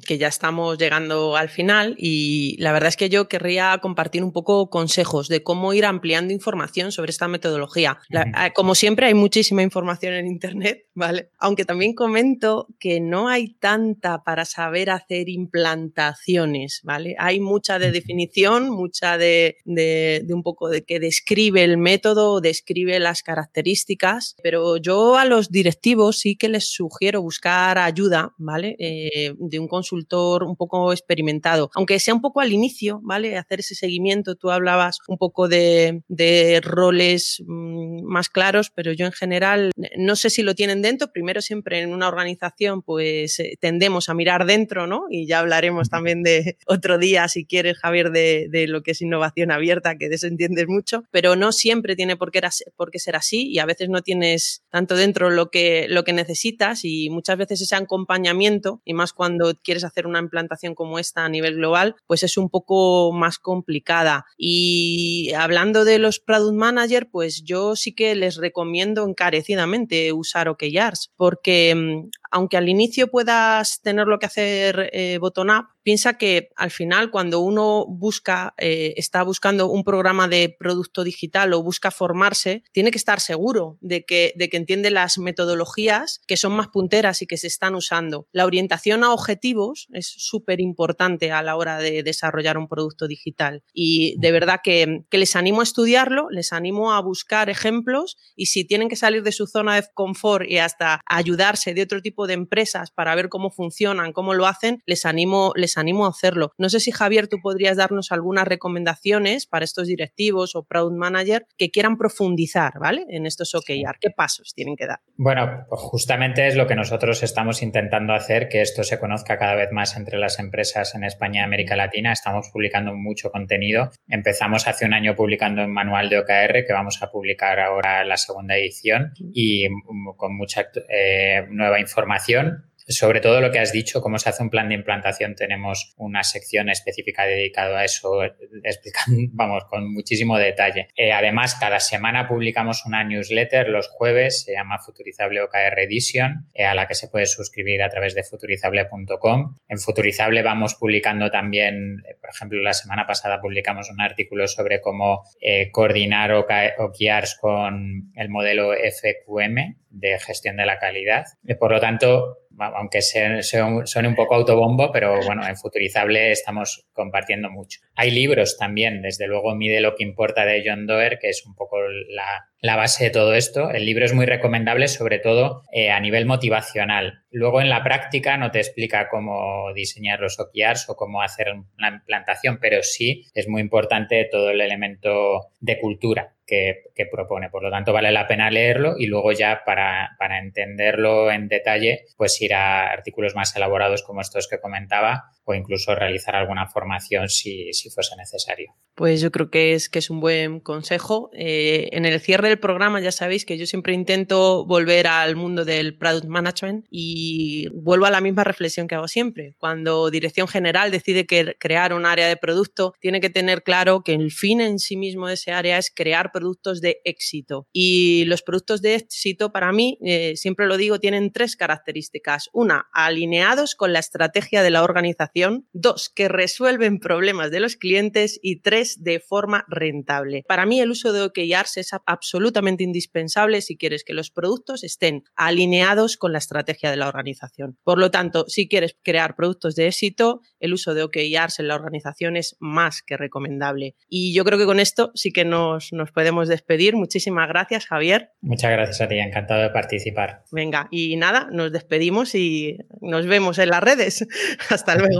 que, 0.00 0.16
ya 0.18 0.28
estamos 0.28 0.78
llegando 0.78 1.36
al 1.36 1.50
final 1.50 1.94
y 1.98 2.56
la 2.58 2.72
verdad 2.72 2.88
es 2.88 2.96
que 2.96 3.10
yo 3.10 3.28
querría 3.28 3.76
compartir 3.82 4.24
un 4.24 4.32
poco 4.32 4.70
consejos 4.70 5.28
de 5.28 5.42
cómo 5.42 5.74
ir 5.74 5.84
ampliando 5.84 6.32
información 6.32 6.90
sobre 6.90 7.10
esta 7.10 7.28
metodología. 7.28 7.98
Ah, 8.32 8.54
como 8.54 8.74
siempre 8.74 9.08
hay 9.08 9.12
muchísima 9.12 9.62
información 9.62 10.14
en 10.14 10.26
Internet, 10.26 10.86
¿vale? 10.94 11.28
Aunque 11.36 11.66
también 11.66 11.92
comento 11.92 12.66
que 12.78 12.98
no 12.98 13.28
hay 13.28 13.52
tanta 13.52 14.24
para 14.24 14.46
saber 14.46 14.88
hacer 14.88 15.28
implantaciones, 15.28 16.80
¿vale? 16.82 17.14
Hay 17.18 17.40
mucha 17.40 17.78
de 17.78 17.92
definición, 17.92 18.70
mucha 18.70 19.18
de, 19.18 19.58
de 19.66 20.26
un 20.30 20.42
poco 20.42 20.70
de 20.70 20.80
que 20.80 20.98
describe 20.98 21.62
el 21.62 21.76
método, 21.76 22.40
describe 22.40 22.98
las 23.00 23.22
características, 23.22 24.34
pero 24.42 24.78
yo 24.78 25.18
a 25.18 25.26
los 25.26 25.50
directivos 25.50 26.20
sí 26.20 26.36
que 26.36 26.48
les 26.48 26.70
sugiero 26.70 27.20
buscar 27.20 27.49
buscar 27.50 27.78
ayuda, 27.78 28.32
¿vale? 28.38 28.76
Eh, 28.78 29.34
de 29.38 29.58
un 29.58 29.66
consultor 29.66 30.44
un 30.44 30.56
poco 30.56 30.92
experimentado, 30.92 31.70
aunque 31.74 31.98
sea 31.98 32.14
un 32.14 32.20
poco 32.20 32.40
al 32.40 32.52
inicio, 32.52 33.00
¿vale? 33.02 33.36
Hacer 33.36 33.60
ese 33.60 33.74
seguimiento, 33.74 34.36
tú 34.36 34.50
hablabas 34.50 34.98
un 35.08 35.18
poco 35.18 35.48
de, 35.48 36.02
de 36.08 36.60
roles 36.62 37.42
mm, 37.46 38.04
más 38.04 38.28
claros, 38.28 38.70
pero 38.74 38.92
yo 38.92 39.06
en 39.06 39.12
general 39.12 39.72
no 39.96 40.16
sé 40.16 40.30
si 40.30 40.42
lo 40.42 40.54
tienen 40.54 40.82
dentro, 40.82 41.12
primero 41.12 41.40
siempre 41.40 41.80
en 41.80 41.92
una 41.92 42.08
organización 42.08 42.82
pues 42.82 43.40
eh, 43.40 43.56
tendemos 43.60 44.08
a 44.08 44.14
mirar 44.14 44.46
dentro, 44.46 44.86
¿no? 44.86 45.06
Y 45.10 45.26
ya 45.26 45.40
hablaremos 45.40 45.90
también 45.90 46.22
de 46.22 46.56
otro 46.66 46.98
día, 46.98 47.26
si 47.28 47.44
quieres, 47.44 47.78
Javier, 47.78 48.10
de, 48.10 48.46
de 48.50 48.68
lo 48.68 48.82
que 48.82 48.92
es 48.92 49.02
innovación 49.02 49.50
abierta, 49.50 49.96
que 49.98 50.08
de 50.08 50.14
eso 50.14 50.26
entiendes 50.26 50.68
mucho, 50.68 51.02
pero 51.10 51.34
no 51.34 51.52
siempre 51.52 51.96
tiene 51.96 52.16
por 52.16 52.30
qué, 52.30 52.40
por 52.76 52.90
qué 52.90 52.98
ser 52.98 53.16
así 53.16 53.48
y 53.48 53.58
a 53.58 53.66
veces 53.66 53.88
no 53.88 54.02
tienes 54.02 54.62
tanto 54.70 54.94
dentro 54.94 55.30
lo 55.30 55.50
que, 55.50 55.86
lo 55.88 56.04
que 56.04 56.12
necesitas 56.12 56.84
y 56.84 57.10
muchas 57.10 57.36
veces 57.36 57.39
ese 57.48 57.74
acompañamiento, 57.76 58.80
y 58.84 58.94
más 58.94 59.12
cuando 59.12 59.54
quieres 59.62 59.84
hacer 59.84 60.06
una 60.06 60.18
implantación 60.18 60.74
como 60.74 60.98
esta 60.98 61.24
a 61.24 61.28
nivel 61.28 61.56
global, 61.56 61.96
pues 62.06 62.22
es 62.22 62.36
un 62.36 62.50
poco 62.50 63.12
más 63.12 63.38
complicada. 63.38 64.26
Y 64.36 65.32
hablando 65.36 65.84
de 65.84 65.98
los 65.98 66.20
product 66.20 66.56
manager, 66.56 67.08
pues 67.10 67.42
yo 67.44 67.76
sí 67.76 67.94
que 67.94 68.14
les 68.14 68.36
recomiendo 68.36 69.06
encarecidamente 69.06 70.12
usar 70.12 70.48
OKRs, 70.48 71.12
porque 71.16 71.74
mm, 71.74 72.10
aunque 72.30 72.56
al 72.56 72.68
inicio 72.68 73.08
puedas 73.08 73.80
tener 73.82 74.06
lo 74.06 74.18
que 74.18 74.26
hacer 74.26 74.90
eh, 74.92 75.18
bottom-up, 75.18 75.66
piensa 75.82 76.18
que 76.18 76.50
al 76.56 76.70
final 76.70 77.10
cuando 77.10 77.40
uno 77.40 77.86
busca, 77.88 78.54
eh, 78.58 78.94
está 78.96 79.22
buscando 79.22 79.70
un 79.70 79.84
programa 79.84 80.28
de 80.28 80.54
producto 80.58 81.04
digital 81.04 81.52
o 81.52 81.62
busca 81.62 81.90
formarse, 81.90 82.62
tiene 82.72 82.90
que 82.90 82.98
estar 82.98 83.20
seguro 83.20 83.78
de 83.80 84.04
que, 84.04 84.32
de 84.36 84.48
que 84.48 84.56
entiende 84.56 84.90
las 84.90 85.18
metodologías 85.18 86.20
que 86.26 86.36
son 86.36 86.52
más 86.52 86.68
punteras 86.68 87.22
y 87.22 87.26
que 87.26 87.36
se 87.36 87.46
están 87.46 87.74
usando. 87.74 88.28
La 88.32 88.46
orientación 88.46 89.04
a 89.04 89.12
objetivos 89.12 89.88
es 89.92 90.06
súper 90.06 90.60
importante 90.60 91.32
a 91.32 91.42
la 91.42 91.56
hora 91.56 91.78
de 91.78 92.02
desarrollar 92.02 92.58
un 92.58 92.68
producto 92.68 93.08
digital 93.08 93.62
y 93.72 94.16
de 94.18 94.32
verdad 94.32 94.60
que, 94.62 95.04
que 95.10 95.18
les 95.18 95.36
animo 95.36 95.60
a 95.60 95.64
estudiarlo, 95.64 96.28
les 96.30 96.52
animo 96.52 96.92
a 96.92 97.00
buscar 97.00 97.50
ejemplos 97.50 98.16
y 98.36 98.46
si 98.46 98.64
tienen 98.64 98.88
que 98.88 98.96
salir 98.96 99.22
de 99.22 99.32
su 99.32 99.46
zona 99.46 99.76
de 99.76 99.86
confort 99.94 100.48
y 100.48 100.58
hasta 100.58 101.00
ayudarse 101.06 101.74
de 101.74 101.82
otro 101.82 102.00
tipo 102.02 102.19
de 102.26 102.34
empresas 102.34 102.90
para 102.90 103.14
ver 103.14 103.28
cómo 103.28 103.50
funcionan, 103.50 104.12
cómo 104.12 104.34
lo 104.34 104.46
hacen, 104.46 104.82
les 104.86 105.06
animo, 105.06 105.52
les 105.56 105.76
animo 105.76 106.06
a 106.06 106.10
hacerlo. 106.10 106.52
No 106.58 106.68
sé 106.68 106.80
si 106.80 106.90
Javier, 106.90 107.28
tú 107.28 107.38
podrías 107.42 107.76
darnos 107.76 108.12
algunas 108.12 108.46
recomendaciones 108.46 109.46
para 109.46 109.64
estos 109.64 109.86
directivos 109.86 110.54
o 110.56 110.64
product 110.64 110.96
manager 110.96 111.46
que 111.56 111.70
quieran 111.70 111.96
profundizar, 111.96 112.78
¿vale? 112.78 113.06
En 113.08 113.26
estos 113.26 113.54
OKR. 113.54 113.98
¿Qué 114.00 114.10
pasos 114.10 114.52
tienen 114.54 114.76
que 114.76 114.86
dar? 114.86 115.00
Bueno, 115.16 115.64
pues 115.68 115.80
justamente 115.80 116.46
es 116.46 116.56
lo 116.56 116.66
que 116.66 116.74
nosotros 116.74 117.22
estamos 117.22 117.62
intentando 117.62 118.12
hacer, 118.12 118.48
que 118.48 118.60
esto 118.60 118.84
se 118.84 118.98
conozca 118.98 119.38
cada 119.38 119.54
vez 119.54 119.70
más 119.72 119.96
entre 119.96 120.18
las 120.18 120.38
empresas 120.38 120.94
en 120.94 121.04
España 121.04 121.42
y 121.42 121.44
América 121.44 121.76
Latina. 121.76 122.12
Estamos 122.12 122.50
publicando 122.52 122.94
mucho 122.94 123.30
contenido. 123.30 123.90
Empezamos 124.08 124.66
hace 124.66 124.86
un 124.86 124.94
año 124.94 125.14
publicando 125.14 125.64
un 125.64 125.72
manual 125.72 126.08
de 126.08 126.18
OKR 126.18 126.64
que 126.66 126.72
vamos 126.72 127.02
a 127.02 127.10
publicar 127.10 127.60
ahora 127.60 128.04
la 128.04 128.16
segunda 128.16 128.56
edición 128.56 129.12
y 129.32 129.68
con 130.16 130.36
mucha 130.36 130.68
eh, 130.88 131.46
nueva 131.48 131.80
información 131.80 132.09
información 132.10 132.64
sobre 132.90 133.20
todo 133.20 133.40
lo 133.40 133.50
que 133.50 133.60
has 133.60 133.72
dicho, 133.72 134.00
cómo 134.00 134.18
se 134.18 134.28
hace 134.28 134.42
un 134.42 134.50
plan 134.50 134.68
de 134.68 134.74
implantación, 134.74 135.34
tenemos 135.34 135.94
una 135.96 136.22
sección 136.24 136.68
específica 136.68 137.24
dedicada 137.24 137.80
a 137.80 137.84
eso, 137.84 138.22
explicando, 138.64 139.30
vamos, 139.32 139.64
con 139.64 139.92
muchísimo 139.92 140.38
detalle. 140.38 140.88
Eh, 140.96 141.12
además, 141.12 141.54
cada 141.54 141.80
semana 141.80 142.26
publicamos 142.26 142.84
una 142.86 143.04
newsletter 143.04 143.68
los 143.68 143.88
jueves, 143.88 144.42
se 144.42 144.52
llama 144.52 144.78
Futurizable 144.78 145.40
OKR 145.42 145.78
Edition, 145.80 146.48
eh, 146.52 146.64
a 146.64 146.74
la 146.74 146.86
que 146.86 146.94
se 146.94 147.08
puede 147.08 147.26
suscribir 147.26 147.82
a 147.82 147.88
través 147.88 148.14
de 148.14 148.24
futurizable.com. 148.24 149.56
En 149.68 149.78
Futurizable 149.78 150.42
vamos 150.42 150.74
publicando 150.74 151.30
también, 151.30 152.02
eh, 152.08 152.16
por 152.20 152.30
ejemplo, 152.30 152.60
la 152.60 152.72
semana 152.72 153.06
pasada 153.06 153.40
publicamos 153.40 153.90
un 153.90 154.00
artículo 154.00 154.48
sobre 154.48 154.80
cómo 154.80 155.24
coordinar 155.72 156.32
OKRs 156.32 157.36
con 157.40 158.12
el 158.14 158.28
modelo 158.28 158.72
FQM, 158.72 159.76
de 159.90 160.18
gestión 160.18 160.56
de 160.56 160.66
la 160.66 160.78
calidad. 160.78 161.24
Por 161.58 161.72
lo 161.72 161.80
tanto, 161.80 162.38
aunque 162.60 163.00
suene 163.02 164.08
un 164.08 164.14
poco 164.14 164.34
autobombo, 164.34 164.92
pero 164.92 165.22
bueno, 165.24 165.46
en 165.46 165.56
Futurizable 165.56 166.30
estamos 166.30 166.86
compartiendo 166.92 167.50
mucho. 167.50 167.80
Hay 167.94 168.10
libros 168.10 168.56
también, 168.58 169.02
desde 169.02 169.26
luego 169.26 169.54
Mide 169.54 169.80
lo 169.80 169.94
que 169.94 170.04
importa 170.04 170.44
de 170.44 170.62
John 170.64 170.86
Doerr, 170.86 171.18
que 171.18 171.30
es 171.30 171.44
un 171.46 171.54
poco 171.54 171.78
la, 172.08 172.49
la 172.60 172.76
base 172.76 173.04
de 173.04 173.10
todo 173.10 173.34
esto. 173.34 173.70
El 173.70 173.86
libro 173.86 174.04
es 174.04 174.12
muy 174.12 174.26
recomendable, 174.26 174.88
sobre 174.88 175.18
todo 175.18 175.62
eh, 175.72 175.90
a 175.90 176.00
nivel 176.00 176.26
motivacional. 176.26 177.24
Luego 177.30 177.60
en 177.60 177.68
la 177.68 177.82
práctica 177.82 178.36
no 178.36 178.50
te 178.50 178.58
explica 178.58 179.08
cómo 179.08 179.72
diseñar 179.74 180.20
los 180.20 180.38
OKRs 180.38 180.88
o 180.88 180.96
cómo 180.96 181.22
hacer 181.22 181.52
una 181.78 181.88
implantación, 181.88 182.58
pero 182.60 182.82
sí 182.82 183.26
es 183.34 183.48
muy 183.48 183.62
importante 183.62 184.28
todo 184.30 184.50
el 184.50 184.60
elemento 184.60 185.50
de 185.60 185.78
cultura 185.78 186.34
que, 186.46 186.82
que 186.94 187.06
propone. 187.06 187.48
Por 187.48 187.62
lo 187.62 187.70
tanto, 187.70 187.92
vale 187.92 188.10
la 188.10 188.26
pena 188.26 188.50
leerlo 188.50 188.96
y 188.98 189.06
luego 189.06 189.32
ya 189.32 189.62
para, 189.64 190.16
para 190.18 190.38
entenderlo 190.38 191.30
en 191.30 191.48
detalle, 191.48 192.06
pues 192.16 192.40
ir 192.42 192.54
a 192.54 192.90
artículos 192.90 193.34
más 193.34 193.54
elaborados 193.56 194.02
como 194.02 194.20
estos 194.20 194.48
que 194.48 194.60
comentaba 194.60 195.30
o 195.50 195.54
incluso 195.54 195.94
realizar 195.94 196.36
alguna 196.36 196.66
formación 196.66 197.28
si, 197.28 197.70
fuese 197.92 198.16
necesario. 198.16 198.74
Pues 198.94 199.20
yo 199.20 199.30
creo 199.30 199.50
que 199.50 199.74
es, 199.74 200.10
un 200.10 200.20
buen 200.20 200.60
consejo. 200.60 201.30
Eh, 201.32 201.88
en 201.92 202.04
el 202.04 202.20
cierre 202.20 202.48
del 202.48 202.58
programa 202.58 203.00
ya 203.00 203.12
sabéis 203.12 203.44
que 203.44 203.58
yo 203.58 203.66
siempre 203.66 203.92
intento 203.92 204.64
volver 204.66 205.06
al 205.06 205.36
mundo 205.36 205.64
del 205.64 205.96
product 205.96 206.26
management 206.26 206.86
y 206.90 207.68
vuelvo 207.72 208.06
a 208.06 208.10
la 208.10 208.20
misma 208.20 208.44
reflexión 208.44 208.88
que 208.88 208.94
hago 208.94 209.08
siempre. 209.08 209.54
Cuando 209.58 210.10
Dirección 210.10 210.48
General 210.48 210.90
decide 210.90 211.26
crear 211.26 211.92
un 211.92 212.06
área 212.06 212.28
de 212.28 212.36
producto, 212.36 212.94
tiene 213.00 213.20
que 213.20 213.30
tener 213.30 213.62
claro 213.62 214.02
que 214.02 214.14
el 214.14 214.30
fin 214.30 214.60
en 214.60 214.78
sí 214.78 214.96
mismo 214.96 215.28
de 215.28 215.34
ese 215.34 215.52
área 215.52 215.78
es 215.78 215.92
crear 215.94 216.30
productos 216.32 216.80
de 216.80 217.00
éxito. 217.04 217.66
Y 217.72 218.24
los 218.26 218.42
productos 218.42 218.82
de 218.82 218.96
éxito, 218.96 219.52
para 219.52 219.72
mí, 219.72 219.98
eh, 220.02 220.36
siempre 220.36 220.66
lo 220.66 220.76
digo, 220.76 221.00
tienen 221.00 221.32
tres 221.32 221.56
características. 221.56 222.50
Una, 222.52 222.88
alineados 222.92 223.74
con 223.74 223.92
la 223.92 223.98
estrategia 223.98 224.62
de 224.62 224.70
la 224.70 224.82
organización. 224.82 225.39
Dos, 225.72 226.10
que 226.14 226.28
resuelven 226.28 226.98
problemas 226.98 227.50
de 227.50 227.60
los 227.60 227.76
clientes. 227.76 228.38
Y 228.42 228.60
tres, 228.60 229.02
de 229.02 229.20
forma 229.20 229.64
rentable. 229.68 230.44
Para 230.46 230.66
mí, 230.66 230.80
el 230.80 230.90
uso 230.90 231.12
de 231.12 231.22
OKRs 231.22 231.76
es 231.76 231.90
absolutamente 232.06 232.84
indispensable 232.84 233.60
si 233.60 233.76
quieres 233.76 234.04
que 234.04 234.14
los 234.14 234.30
productos 234.30 234.84
estén 234.84 235.24
alineados 235.36 236.16
con 236.16 236.32
la 236.32 236.38
estrategia 236.38 236.90
de 236.90 236.96
la 236.96 237.08
organización. 237.08 237.78
Por 237.84 237.98
lo 237.98 238.10
tanto, 238.10 238.44
si 238.48 238.68
quieres 238.68 238.96
crear 239.02 239.36
productos 239.36 239.76
de 239.76 239.88
éxito, 239.88 240.40
el 240.58 240.74
uso 240.74 240.94
de 240.94 241.02
OKRs 241.02 241.58
en 241.58 241.68
la 241.68 241.74
organización 241.74 242.36
es 242.36 242.56
más 242.60 243.02
que 243.02 243.16
recomendable. 243.16 243.94
Y 244.08 244.34
yo 244.34 244.44
creo 244.44 244.58
que 244.58 244.66
con 244.66 244.80
esto 244.80 245.10
sí 245.14 245.32
que 245.32 245.44
nos, 245.44 245.92
nos 245.92 246.12
podemos 246.12 246.48
despedir. 246.48 246.96
Muchísimas 246.96 247.48
gracias, 247.48 247.86
Javier. 247.86 248.30
Muchas 248.40 248.70
gracias 248.70 249.00
a 249.00 249.08
ti, 249.08 249.18
encantado 249.18 249.62
de 249.62 249.70
participar. 249.70 250.44
Venga, 250.50 250.88
y 250.90 251.16
nada, 251.16 251.48
nos 251.52 251.72
despedimos 251.72 252.34
y 252.34 252.78
nos 253.00 253.26
vemos 253.26 253.58
en 253.58 253.70
las 253.70 253.82
redes. 253.82 254.26
Hasta 254.70 254.96
luego, 254.96 255.19